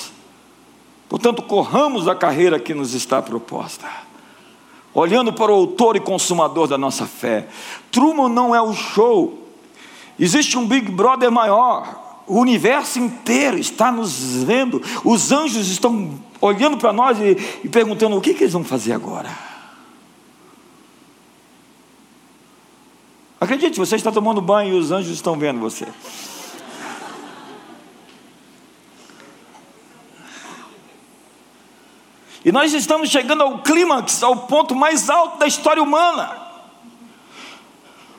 Portanto, 1.08 1.42
corramos 1.42 2.06
a 2.06 2.14
carreira 2.14 2.60
que 2.60 2.74
nos 2.74 2.92
está 2.94 3.22
proposta. 3.22 3.86
Olhando 4.92 5.32
para 5.32 5.50
o 5.50 5.54
autor 5.54 5.96
e 5.96 6.00
consumador 6.00 6.66
da 6.66 6.76
nossa 6.76 7.06
fé. 7.06 7.48
Truman 7.90 8.28
não 8.28 8.54
é 8.54 8.60
o 8.60 8.74
show. 8.74 9.48
Existe 10.18 10.58
um 10.58 10.66
Big 10.66 10.90
Brother 10.90 11.30
maior. 11.30 12.22
O 12.26 12.38
universo 12.40 12.98
inteiro 12.98 13.58
está 13.58 13.90
nos 13.90 14.42
vendo. 14.44 14.82
Os 15.04 15.32
anjos 15.32 15.68
estão 15.68 16.18
olhando 16.40 16.76
para 16.76 16.92
nós 16.92 17.18
e, 17.18 17.36
e 17.64 17.68
perguntando: 17.68 18.16
o 18.16 18.20
que, 18.20 18.34
que 18.34 18.44
eles 18.44 18.52
vão 18.52 18.64
fazer 18.64 18.92
agora? 18.92 19.30
Acredite, 23.40 23.78
você 23.78 23.96
está 23.96 24.10
tomando 24.10 24.40
banho 24.40 24.74
e 24.74 24.78
os 24.78 24.90
anjos 24.90 25.12
estão 25.12 25.38
vendo 25.38 25.60
você. 25.60 25.86
E 32.44 32.52
nós 32.52 32.72
estamos 32.72 33.08
chegando 33.08 33.42
ao 33.42 33.58
clímax, 33.58 34.22
ao 34.22 34.36
ponto 34.36 34.74
mais 34.74 35.10
alto 35.10 35.38
da 35.38 35.46
história 35.46 35.82
humana. 35.82 36.36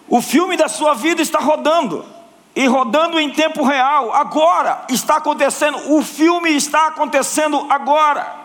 O 0.08 0.21
filme 0.21 0.58
da 0.58 0.67
sua 0.67 0.93
vida 0.93 1.21
está 1.21 1.39
rodando, 1.39 2.05
e 2.55 2.65
rodando 2.67 3.19
em 3.19 3.29
tempo 3.29 3.63
real, 3.63 4.13
agora 4.13 4.84
está 4.89 5.17
acontecendo, 5.17 5.95
o 5.95 6.01
filme 6.01 6.49
está 6.51 6.88
acontecendo 6.88 7.65
agora. 7.69 8.36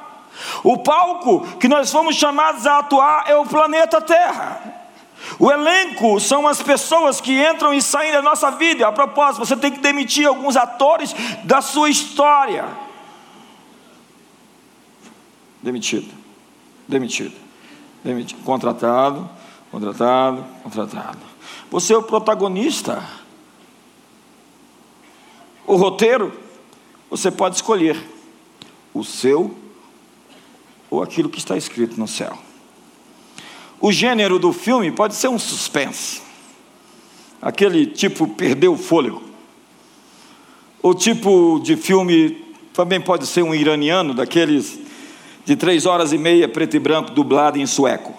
O 0.62 0.78
palco 0.78 1.40
que 1.58 1.68
nós 1.68 1.90
fomos 1.90 2.16
chamados 2.16 2.66
a 2.66 2.78
atuar 2.78 3.24
é 3.26 3.34
o 3.34 3.46
planeta 3.46 4.00
Terra. 4.00 4.60
O 5.38 5.50
elenco 5.50 6.20
são 6.20 6.46
as 6.46 6.62
pessoas 6.62 7.20
que 7.20 7.32
entram 7.32 7.72
e 7.72 7.80
saem 7.80 8.12
da 8.12 8.20
nossa 8.20 8.50
vida. 8.50 8.87
A 8.87 8.92
propósito, 8.92 9.44
você 9.44 9.56
tem 9.56 9.72
que 9.72 9.80
demitir 9.80 10.28
alguns 10.28 10.56
atores 10.56 11.14
da 11.44 11.60
sua 11.60 11.88
história. 11.88 12.64
Demitido. 15.64 16.12
Demitido. 16.87 17.33
Demitido. 18.05 18.42
Contratado, 18.44 19.29
contratado, 19.70 20.44
contratado. 20.62 21.18
Você 21.70 21.94
é 21.94 21.96
o 21.96 22.03
protagonista. 22.03 23.03
O 25.66 25.77
roteiro, 25.77 26.38
você 27.09 27.31
pode 27.31 27.57
escolher 27.57 27.96
o 28.92 29.03
seu 29.03 29.57
ou 30.90 31.03
aquilo 31.03 31.31
que 31.31 31.38
está 31.38 31.57
escrito 31.57 31.98
no 31.98 32.07
céu. 32.07 32.37
O 33.81 33.90
gênero 33.90 34.38
do 34.38 34.53
filme 34.53 34.92
pode 34.92 35.14
ser 35.14 35.29
um 35.29 35.38
suspense. 35.38 36.20
Aquele 37.40 37.87
tipo 37.87 38.29
perdeu 38.29 38.74
o 38.74 38.79
fôlego. 38.79 39.22
O 40.83 40.92
tipo 40.92 41.59
de 41.61 41.74
filme 41.74 42.44
também 42.74 43.00
pode 43.00 43.27
ser 43.27 43.42
um 43.42 43.55
iraniano, 43.55 44.12
daqueles 44.12 44.84
de 45.44 45.57
três 45.57 45.87
horas 45.87 46.12
e 46.12 46.18
meia, 46.18 46.48
preto 46.48 46.76
e 46.76 46.78
branco, 46.78 47.11
dublado 47.11 47.59
em 47.59 47.66
sueco. 47.66 48.14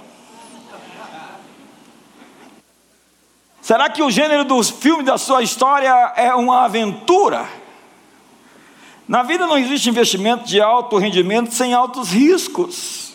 Será 3.62 3.90
que 3.90 4.04
o 4.04 4.12
gênero 4.12 4.46
dos 4.46 4.70
filmes 4.70 5.08
da 5.08 5.18
sua 5.18 5.42
história 5.42 6.14
é 6.16 6.34
uma 6.36 6.66
aventura? 6.66 7.50
Na 9.08 9.24
vida 9.24 9.48
não 9.48 9.58
existe 9.58 9.90
investimento 9.90 10.44
de 10.46 10.62
alto 10.62 10.98
rendimento 10.98 11.52
sem 11.52 11.74
altos 11.74 12.12
riscos. 12.12 13.14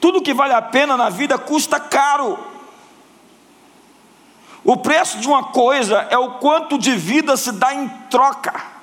Tudo 0.00 0.22
que 0.22 0.32
vale 0.32 0.52
a 0.52 0.62
pena 0.62 0.96
na 0.96 1.08
vida 1.08 1.36
custa 1.36 1.80
caro. 1.80 2.38
O 4.62 4.76
preço 4.76 5.18
de 5.18 5.26
uma 5.26 5.44
coisa 5.44 6.06
é 6.10 6.18
o 6.18 6.34
quanto 6.34 6.78
de 6.78 6.94
vida 6.94 7.36
se 7.36 7.50
dá 7.50 7.74
em 7.74 7.88
troca. 8.10 8.75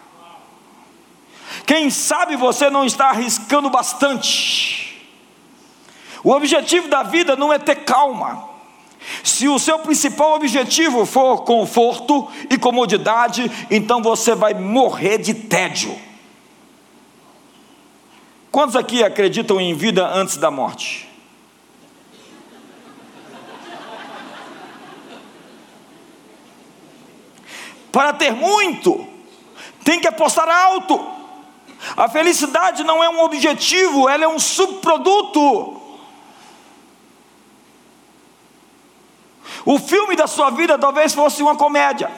Quem 1.73 1.89
sabe 1.89 2.35
você 2.35 2.69
não 2.69 2.85
está 2.85 3.09
arriscando 3.09 3.67
bastante. 3.67 5.03
O 6.23 6.29
objetivo 6.29 6.87
da 6.87 7.01
vida 7.01 7.35
não 7.35 7.51
é 7.51 7.57
ter 7.57 7.77
calma. 7.77 8.47
Se 9.23 9.47
o 9.47 9.57
seu 9.57 9.79
principal 9.79 10.35
objetivo 10.35 11.03
for 11.03 11.41
conforto 11.41 12.29
e 12.47 12.59
comodidade, 12.59 13.49
então 13.71 14.03
você 14.03 14.35
vai 14.35 14.53
morrer 14.53 15.17
de 15.17 15.33
tédio. 15.33 15.99
Quantos 18.51 18.75
aqui 18.75 19.03
acreditam 19.03 19.59
em 19.59 19.73
vida 19.73 20.07
antes 20.07 20.37
da 20.37 20.51
morte? 20.51 21.09
Para 27.91 28.13
ter 28.13 28.31
muito, 28.31 29.07
tem 29.83 29.99
que 29.99 30.07
apostar 30.07 30.47
alto. 30.47 31.22
A 31.95 32.07
felicidade 32.09 32.83
não 32.83 33.03
é 33.03 33.09
um 33.09 33.21
objetivo, 33.21 34.07
ela 34.09 34.23
é 34.23 34.27
um 34.27 34.39
subproduto. 34.39 35.81
O 39.65 39.79
filme 39.79 40.15
da 40.15 40.27
sua 40.27 40.49
vida 40.49 40.77
talvez 40.77 41.13
fosse 41.13 41.41
uma 41.41 41.55
comédia. 41.55 42.11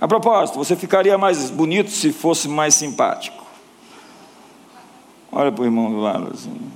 A 0.00 0.08
propósito, 0.08 0.58
você 0.58 0.74
ficaria 0.74 1.16
mais 1.18 1.50
bonito 1.50 1.90
se 1.90 2.12
fosse 2.12 2.48
mais 2.48 2.74
simpático. 2.74 3.44
Olha 5.30 5.52
para 5.52 5.62
o 5.62 5.64
irmão 5.64 5.90
do 5.90 6.00
lado 6.00 6.30
assim. 6.32 6.72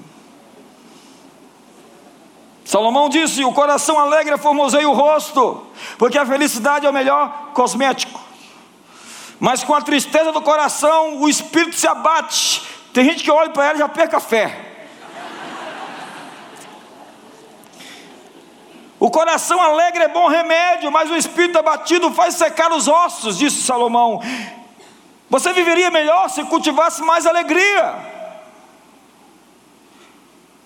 Salomão 2.65 3.09
disse: 3.09 3.45
O 3.45 3.53
coração 3.53 3.99
alegre 3.99 4.37
formoseia 4.39 4.89
o 4.89 4.93
rosto, 4.93 5.67
porque 5.99 6.19
a 6.19 6.27
felicidade 6.27 6.87
é 6.87 6.91
o 6.91 6.93
melhor 6.93 7.51
cosmético. 7.55 8.14
Mas 9.45 9.63
com 9.63 9.75
a 9.75 9.83
tristeza 9.83 10.33
do 10.33 10.41
coração, 10.41 11.21
o 11.21 11.29
espírito 11.29 11.77
se 11.77 11.87
abate. 11.87 12.63
Tem 12.95 13.05
gente 13.05 13.23
que 13.23 13.31
olha 13.31 13.51
para 13.51 13.67
ela 13.67 13.75
e 13.75 13.79
já 13.79 13.87
perca 13.87 14.17
a 14.17 14.21
fé. 14.21 14.73
O 18.99 19.11
coração 19.11 19.61
alegre 19.61 20.05
é 20.05 20.09
bom 20.09 20.29
remédio, 20.29 20.91
mas 20.91 21.11
o 21.11 21.15
espírito 21.15 21.59
abatido 21.59 22.11
faz 22.11 22.37
secar 22.37 22.73
os 22.73 22.89
ossos, 22.89 23.37
disse 23.37 23.63
Salomão. 23.63 24.23
Você 25.29 25.53
viveria 25.53 25.91
melhor 25.91 26.31
se 26.31 26.43
cultivasse 26.45 27.03
mais 27.03 27.27
alegria. 27.27 27.97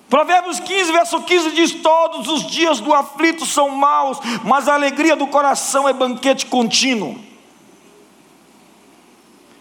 Provérbios 0.09 0.61
15, 0.61 0.93
verso 0.93 1.21
15 1.21 1.51
diz: 1.51 1.73
Todos 1.83 2.29
os 2.29 2.47
dias 2.47 2.79
do 2.79 2.95
aflito 2.95 3.45
são 3.45 3.71
maus, 3.71 4.21
mas 4.45 4.69
a 4.69 4.75
alegria 4.75 5.17
do 5.17 5.27
coração 5.27 5.89
é 5.89 5.93
banquete 5.93 6.47
contínuo. 6.47 7.27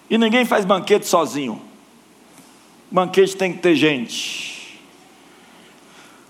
E 0.09 0.17
ninguém 0.17 0.45
faz 0.45 0.65
banquete 0.65 1.07
sozinho. 1.07 1.61
Banquete 2.89 3.35
tem 3.35 3.53
que 3.53 3.59
ter 3.59 3.75
gente. 3.75 4.79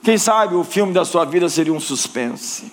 Quem 0.04 0.18
sabe 0.18 0.56
o 0.56 0.64
filme 0.64 0.94
da 0.94 1.06
sua 1.06 1.26
vida 1.26 1.50
seria 1.50 1.74
um 1.74 1.80
suspense. 1.80 2.72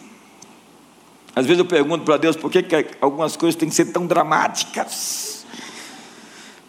Às 1.36 1.46
vezes 1.46 1.58
eu 1.58 1.64
pergunto 1.64 2.04
para 2.04 2.16
Deus 2.16 2.36
por 2.36 2.50
que, 2.50 2.62
que 2.62 2.86
algumas 3.00 3.36
coisas 3.36 3.58
têm 3.58 3.68
que 3.68 3.74
ser 3.74 3.86
tão 3.86 4.06
dramáticas. 4.06 5.44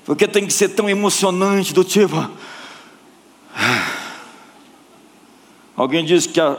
Por 0.04 0.16
que 0.16 0.28
tem 0.28 0.46
que 0.46 0.54
ser 0.54 0.70
tão 0.70 0.90
emocionante 0.90 1.74
do 1.74 1.84
tipo. 1.84 2.30
Alguém 5.76 6.04
disse 6.04 6.30
que 6.30 6.42
a 6.42 6.58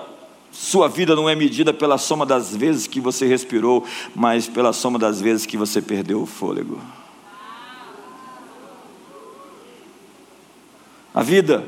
sua 0.53 0.89
vida 0.89 1.15
não 1.17 1.29
é 1.29 1.35
medida 1.35 1.73
pela 1.73 1.99
soma 1.99 2.25
das 2.25 2.55
vezes 2.55 2.87
que 2.87 3.01
você 3.01 3.27
respirou, 3.27 3.85
mas 4.15 4.47
pela 4.49 4.73
soma 4.73 4.99
das 4.99 5.21
vezes 5.21 5.47
que 5.47 5.57
você 5.57 5.83
perdeu 5.83 6.23
o 6.23 6.27
fôlego. 6.27 6.81
A 11.17 11.23
vida 11.23 11.67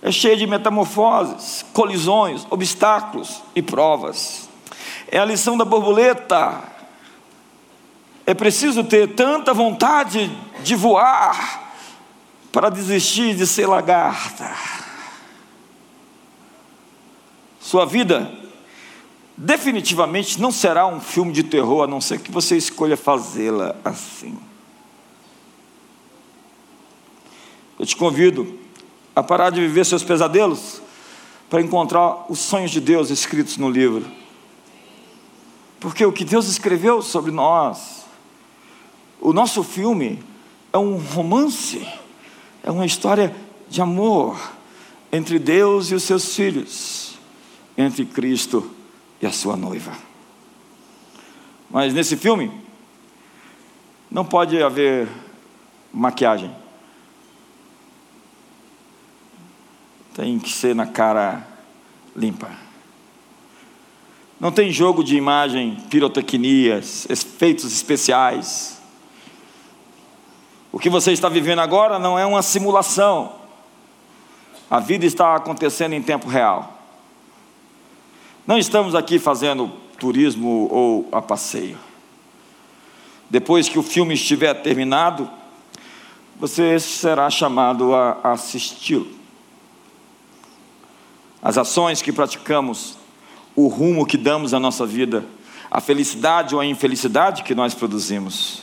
é 0.00 0.12
cheia 0.12 0.36
de 0.36 0.46
metamorfoses, 0.46 1.66
colisões, 1.72 2.46
obstáculos 2.50 3.42
e 3.52 3.60
provas. 3.60 4.48
É 5.08 5.18
a 5.18 5.24
lição 5.24 5.58
da 5.58 5.64
borboleta. 5.64 6.62
É 8.24 8.32
preciso 8.32 8.84
ter 8.84 9.08
tanta 9.16 9.52
vontade 9.52 10.30
de 10.62 10.76
voar 10.76 11.74
para 12.52 12.70
desistir 12.70 13.34
de 13.34 13.44
ser 13.44 13.66
lagarta. 13.66 14.54
Sua 17.58 17.84
vida 17.84 18.32
definitivamente 19.36 20.40
não 20.40 20.52
será 20.52 20.86
um 20.86 21.00
filme 21.00 21.32
de 21.32 21.42
terror, 21.42 21.82
a 21.82 21.86
não 21.88 22.00
ser 22.00 22.20
que 22.20 22.30
você 22.30 22.56
escolha 22.56 22.96
fazê-la 22.96 23.74
assim. 23.84 24.38
Eu 27.80 27.86
te 27.86 27.96
convido 27.96 28.59
a 29.14 29.22
parar 29.22 29.50
de 29.50 29.60
viver 29.60 29.84
seus 29.84 30.02
pesadelos 30.02 30.80
para 31.48 31.60
encontrar 31.60 32.26
os 32.28 32.38
sonhos 32.38 32.70
de 32.70 32.80
Deus 32.80 33.10
escritos 33.10 33.56
no 33.56 33.68
livro. 33.68 34.06
Porque 35.80 36.04
o 36.04 36.12
que 36.12 36.24
Deus 36.24 36.48
escreveu 36.48 37.02
sobre 37.02 37.32
nós, 37.32 38.04
o 39.20 39.32
nosso 39.32 39.62
filme, 39.62 40.22
é 40.72 40.78
um 40.78 40.98
romance, 40.98 41.86
é 42.62 42.70
uma 42.70 42.86
história 42.86 43.34
de 43.68 43.80
amor 43.80 44.38
entre 45.10 45.38
Deus 45.38 45.90
e 45.90 45.94
os 45.94 46.02
seus 46.02 46.34
filhos 46.34 47.18
entre 47.76 48.04
Cristo 48.04 48.70
e 49.20 49.26
a 49.26 49.32
sua 49.32 49.56
noiva. 49.56 49.92
Mas 51.70 51.94
nesse 51.94 52.16
filme, 52.16 52.50
não 54.10 54.24
pode 54.24 54.62
haver 54.62 55.08
maquiagem. 55.92 56.54
Tem 60.20 60.38
que 60.38 60.52
ser 60.52 60.74
na 60.74 60.86
cara 60.86 61.48
limpa. 62.14 62.50
Não 64.38 64.52
tem 64.52 64.70
jogo 64.70 65.02
de 65.02 65.16
imagem, 65.16 65.78
pirotecnias, 65.88 67.08
efeitos 67.08 67.64
especiais. 67.72 68.82
O 70.70 70.78
que 70.78 70.90
você 70.90 71.12
está 71.12 71.30
vivendo 71.30 71.60
agora 71.60 71.98
não 71.98 72.18
é 72.18 72.26
uma 72.26 72.42
simulação. 72.42 73.32
A 74.70 74.78
vida 74.78 75.06
está 75.06 75.36
acontecendo 75.36 75.94
em 75.94 76.02
tempo 76.02 76.28
real. 76.28 76.78
Não 78.46 78.58
estamos 78.58 78.94
aqui 78.94 79.18
fazendo 79.18 79.72
turismo 79.98 80.68
ou 80.70 81.08
a 81.12 81.22
passeio. 81.22 81.78
Depois 83.30 83.70
que 83.70 83.78
o 83.78 83.82
filme 83.82 84.12
estiver 84.12 84.52
terminado, 84.52 85.30
você 86.38 86.78
será 86.78 87.30
chamado 87.30 87.94
a 87.94 88.18
assisti-lo. 88.32 89.19
As 91.42 91.56
ações 91.56 92.02
que 92.02 92.12
praticamos, 92.12 92.96
o 93.56 93.66
rumo 93.66 94.06
que 94.06 94.16
damos 94.16 94.52
à 94.52 94.60
nossa 94.60 94.84
vida, 94.84 95.24
a 95.70 95.80
felicidade 95.80 96.54
ou 96.54 96.60
a 96.60 96.66
infelicidade 96.66 97.42
que 97.42 97.54
nós 97.54 97.74
produzimos, 97.74 98.62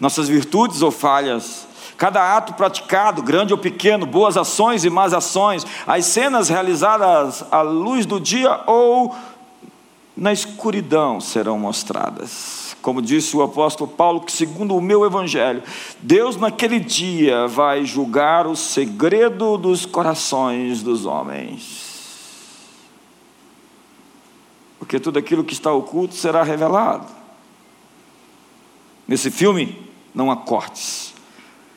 nossas 0.00 0.28
virtudes 0.28 0.82
ou 0.82 0.90
falhas, 0.90 1.66
cada 1.96 2.36
ato 2.36 2.54
praticado, 2.54 3.22
grande 3.22 3.52
ou 3.52 3.58
pequeno, 3.58 4.06
boas 4.06 4.36
ações 4.36 4.84
e 4.84 4.90
más 4.90 5.12
ações, 5.12 5.66
as 5.86 6.06
cenas 6.06 6.48
realizadas 6.48 7.44
à 7.50 7.62
luz 7.62 8.06
do 8.06 8.20
dia 8.20 8.60
ou 8.66 9.14
na 10.16 10.32
escuridão 10.32 11.20
serão 11.20 11.58
mostradas. 11.58 12.76
Como 12.80 13.00
disse 13.00 13.36
o 13.36 13.42
apóstolo 13.42 13.90
Paulo, 13.90 14.20
que 14.20 14.30
segundo 14.30 14.76
o 14.76 14.80
meu 14.80 15.04
evangelho, 15.04 15.62
Deus 16.00 16.36
naquele 16.36 16.78
dia 16.78 17.46
vai 17.46 17.84
julgar 17.84 18.46
o 18.46 18.54
segredo 18.54 19.56
dos 19.56 19.86
corações 19.86 20.82
dos 20.82 21.06
homens. 21.06 21.83
Porque 24.84 25.00
tudo 25.00 25.18
aquilo 25.18 25.42
que 25.42 25.54
está 25.54 25.72
oculto 25.72 26.14
será 26.14 26.42
revelado. 26.42 27.06
Nesse 29.08 29.30
filme 29.30 29.78
não 30.14 30.30
há 30.30 30.36
cortes 30.36 31.14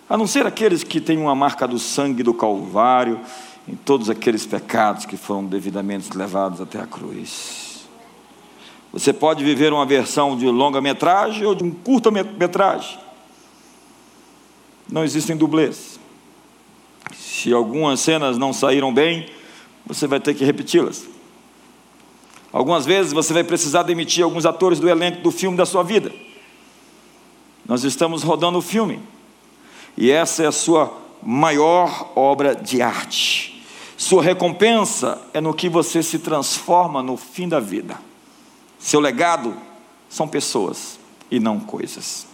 a 0.10 0.17
não 0.17 0.28
ser 0.28 0.46
aqueles 0.46 0.84
que 0.84 1.00
têm 1.00 1.17
uma 1.17 1.34
marca 1.34 1.65
do 1.65 1.80
sangue 1.80 2.22
do 2.22 2.34
Calvário 2.34 3.22
em 3.65 3.76
todos 3.76 4.10
aqueles 4.10 4.46
pecados 4.46 5.06
que 5.06 5.15
foram 5.15 5.46
devidamente 5.46 6.17
levados 6.17 6.60
até 6.60 6.82
a 6.82 6.86
cruz. 6.86 7.88
Você 8.91 9.13
pode 9.13 9.41
viver 9.41 9.72
uma 9.72 9.86
versão 9.86 10.36
de 10.36 10.46
longa-metragem 10.46 11.46
ou 11.46 11.56
de 11.56 11.63
um 11.63 11.72
curta-metragem. 11.72 13.00
Não 14.91 15.06
existem 15.06 15.36
dublês. 15.36 15.98
Se 17.13 17.54
algumas 17.54 18.02
cenas 18.02 18.38
não 18.38 18.52
saíram 18.52 18.93
bem, 18.93 19.30
você 19.86 20.08
vai 20.08 20.20
ter 20.20 20.34
que 20.34 20.43
repeti-las. 20.43 21.16
Algumas 22.58 22.88
vezes 22.88 23.13
você 23.13 23.36
vai 23.36 23.43
precisar 23.43 23.84
demitir 23.84 24.24
alguns 24.24 24.43
atores 24.43 24.80
do 24.80 24.89
elenco 24.89 25.22
do 25.22 25.30
filme 25.30 25.56
da 25.56 25.63
sua 25.63 25.84
vida. 25.84 26.12
Nós 27.67 27.84
estamos 27.84 28.24
rodando 28.24 28.58
o 28.58 28.63
filme. 28.63 29.00
E 29.96 30.10
essa 30.10 30.41
é 30.41 30.48
a 30.48 30.52
sua 30.52 30.91
maior 31.22 32.13
obra 32.15 32.56
de 32.56 32.82
arte. 32.82 33.63
Sua 33.96 34.24
recompensa 34.24 35.22
é 35.36 35.39
no 35.39 35.54
que 35.54 35.70
você 35.70 36.02
se 36.02 36.17
transforma 36.17 37.04
no 37.04 37.15
fim 37.15 37.48
da 37.48 37.60
vida. 37.60 37.96
Seu 38.80 39.00
legado 39.00 39.56
são 40.10 40.28
pessoas 40.28 40.98
e 41.30 41.39
não 41.39 41.60
coisas. 41.60 42.26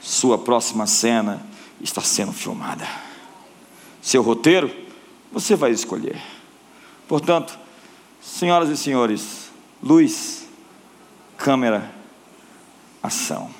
Sua 0.00 0.38
próxima 0.38 0.86
cena 0.86 1.46
está 1.78 2.00
sendo 2.00 2.32
filmada. 2.32 2.88
Seu 4.00 4.22
roteiro 4.22 4.74
você 5.30 5.54
vai 5.54 5.72
escolher. 5.72 6.18
Portanto, 7.06 7.58
senhoras 8.22 8.70
e 8.70 8.76
senhores, 8.78 9.47
luz, 9.82 10.46
câmera, 11.36 11.90
ação. 13.02 13.57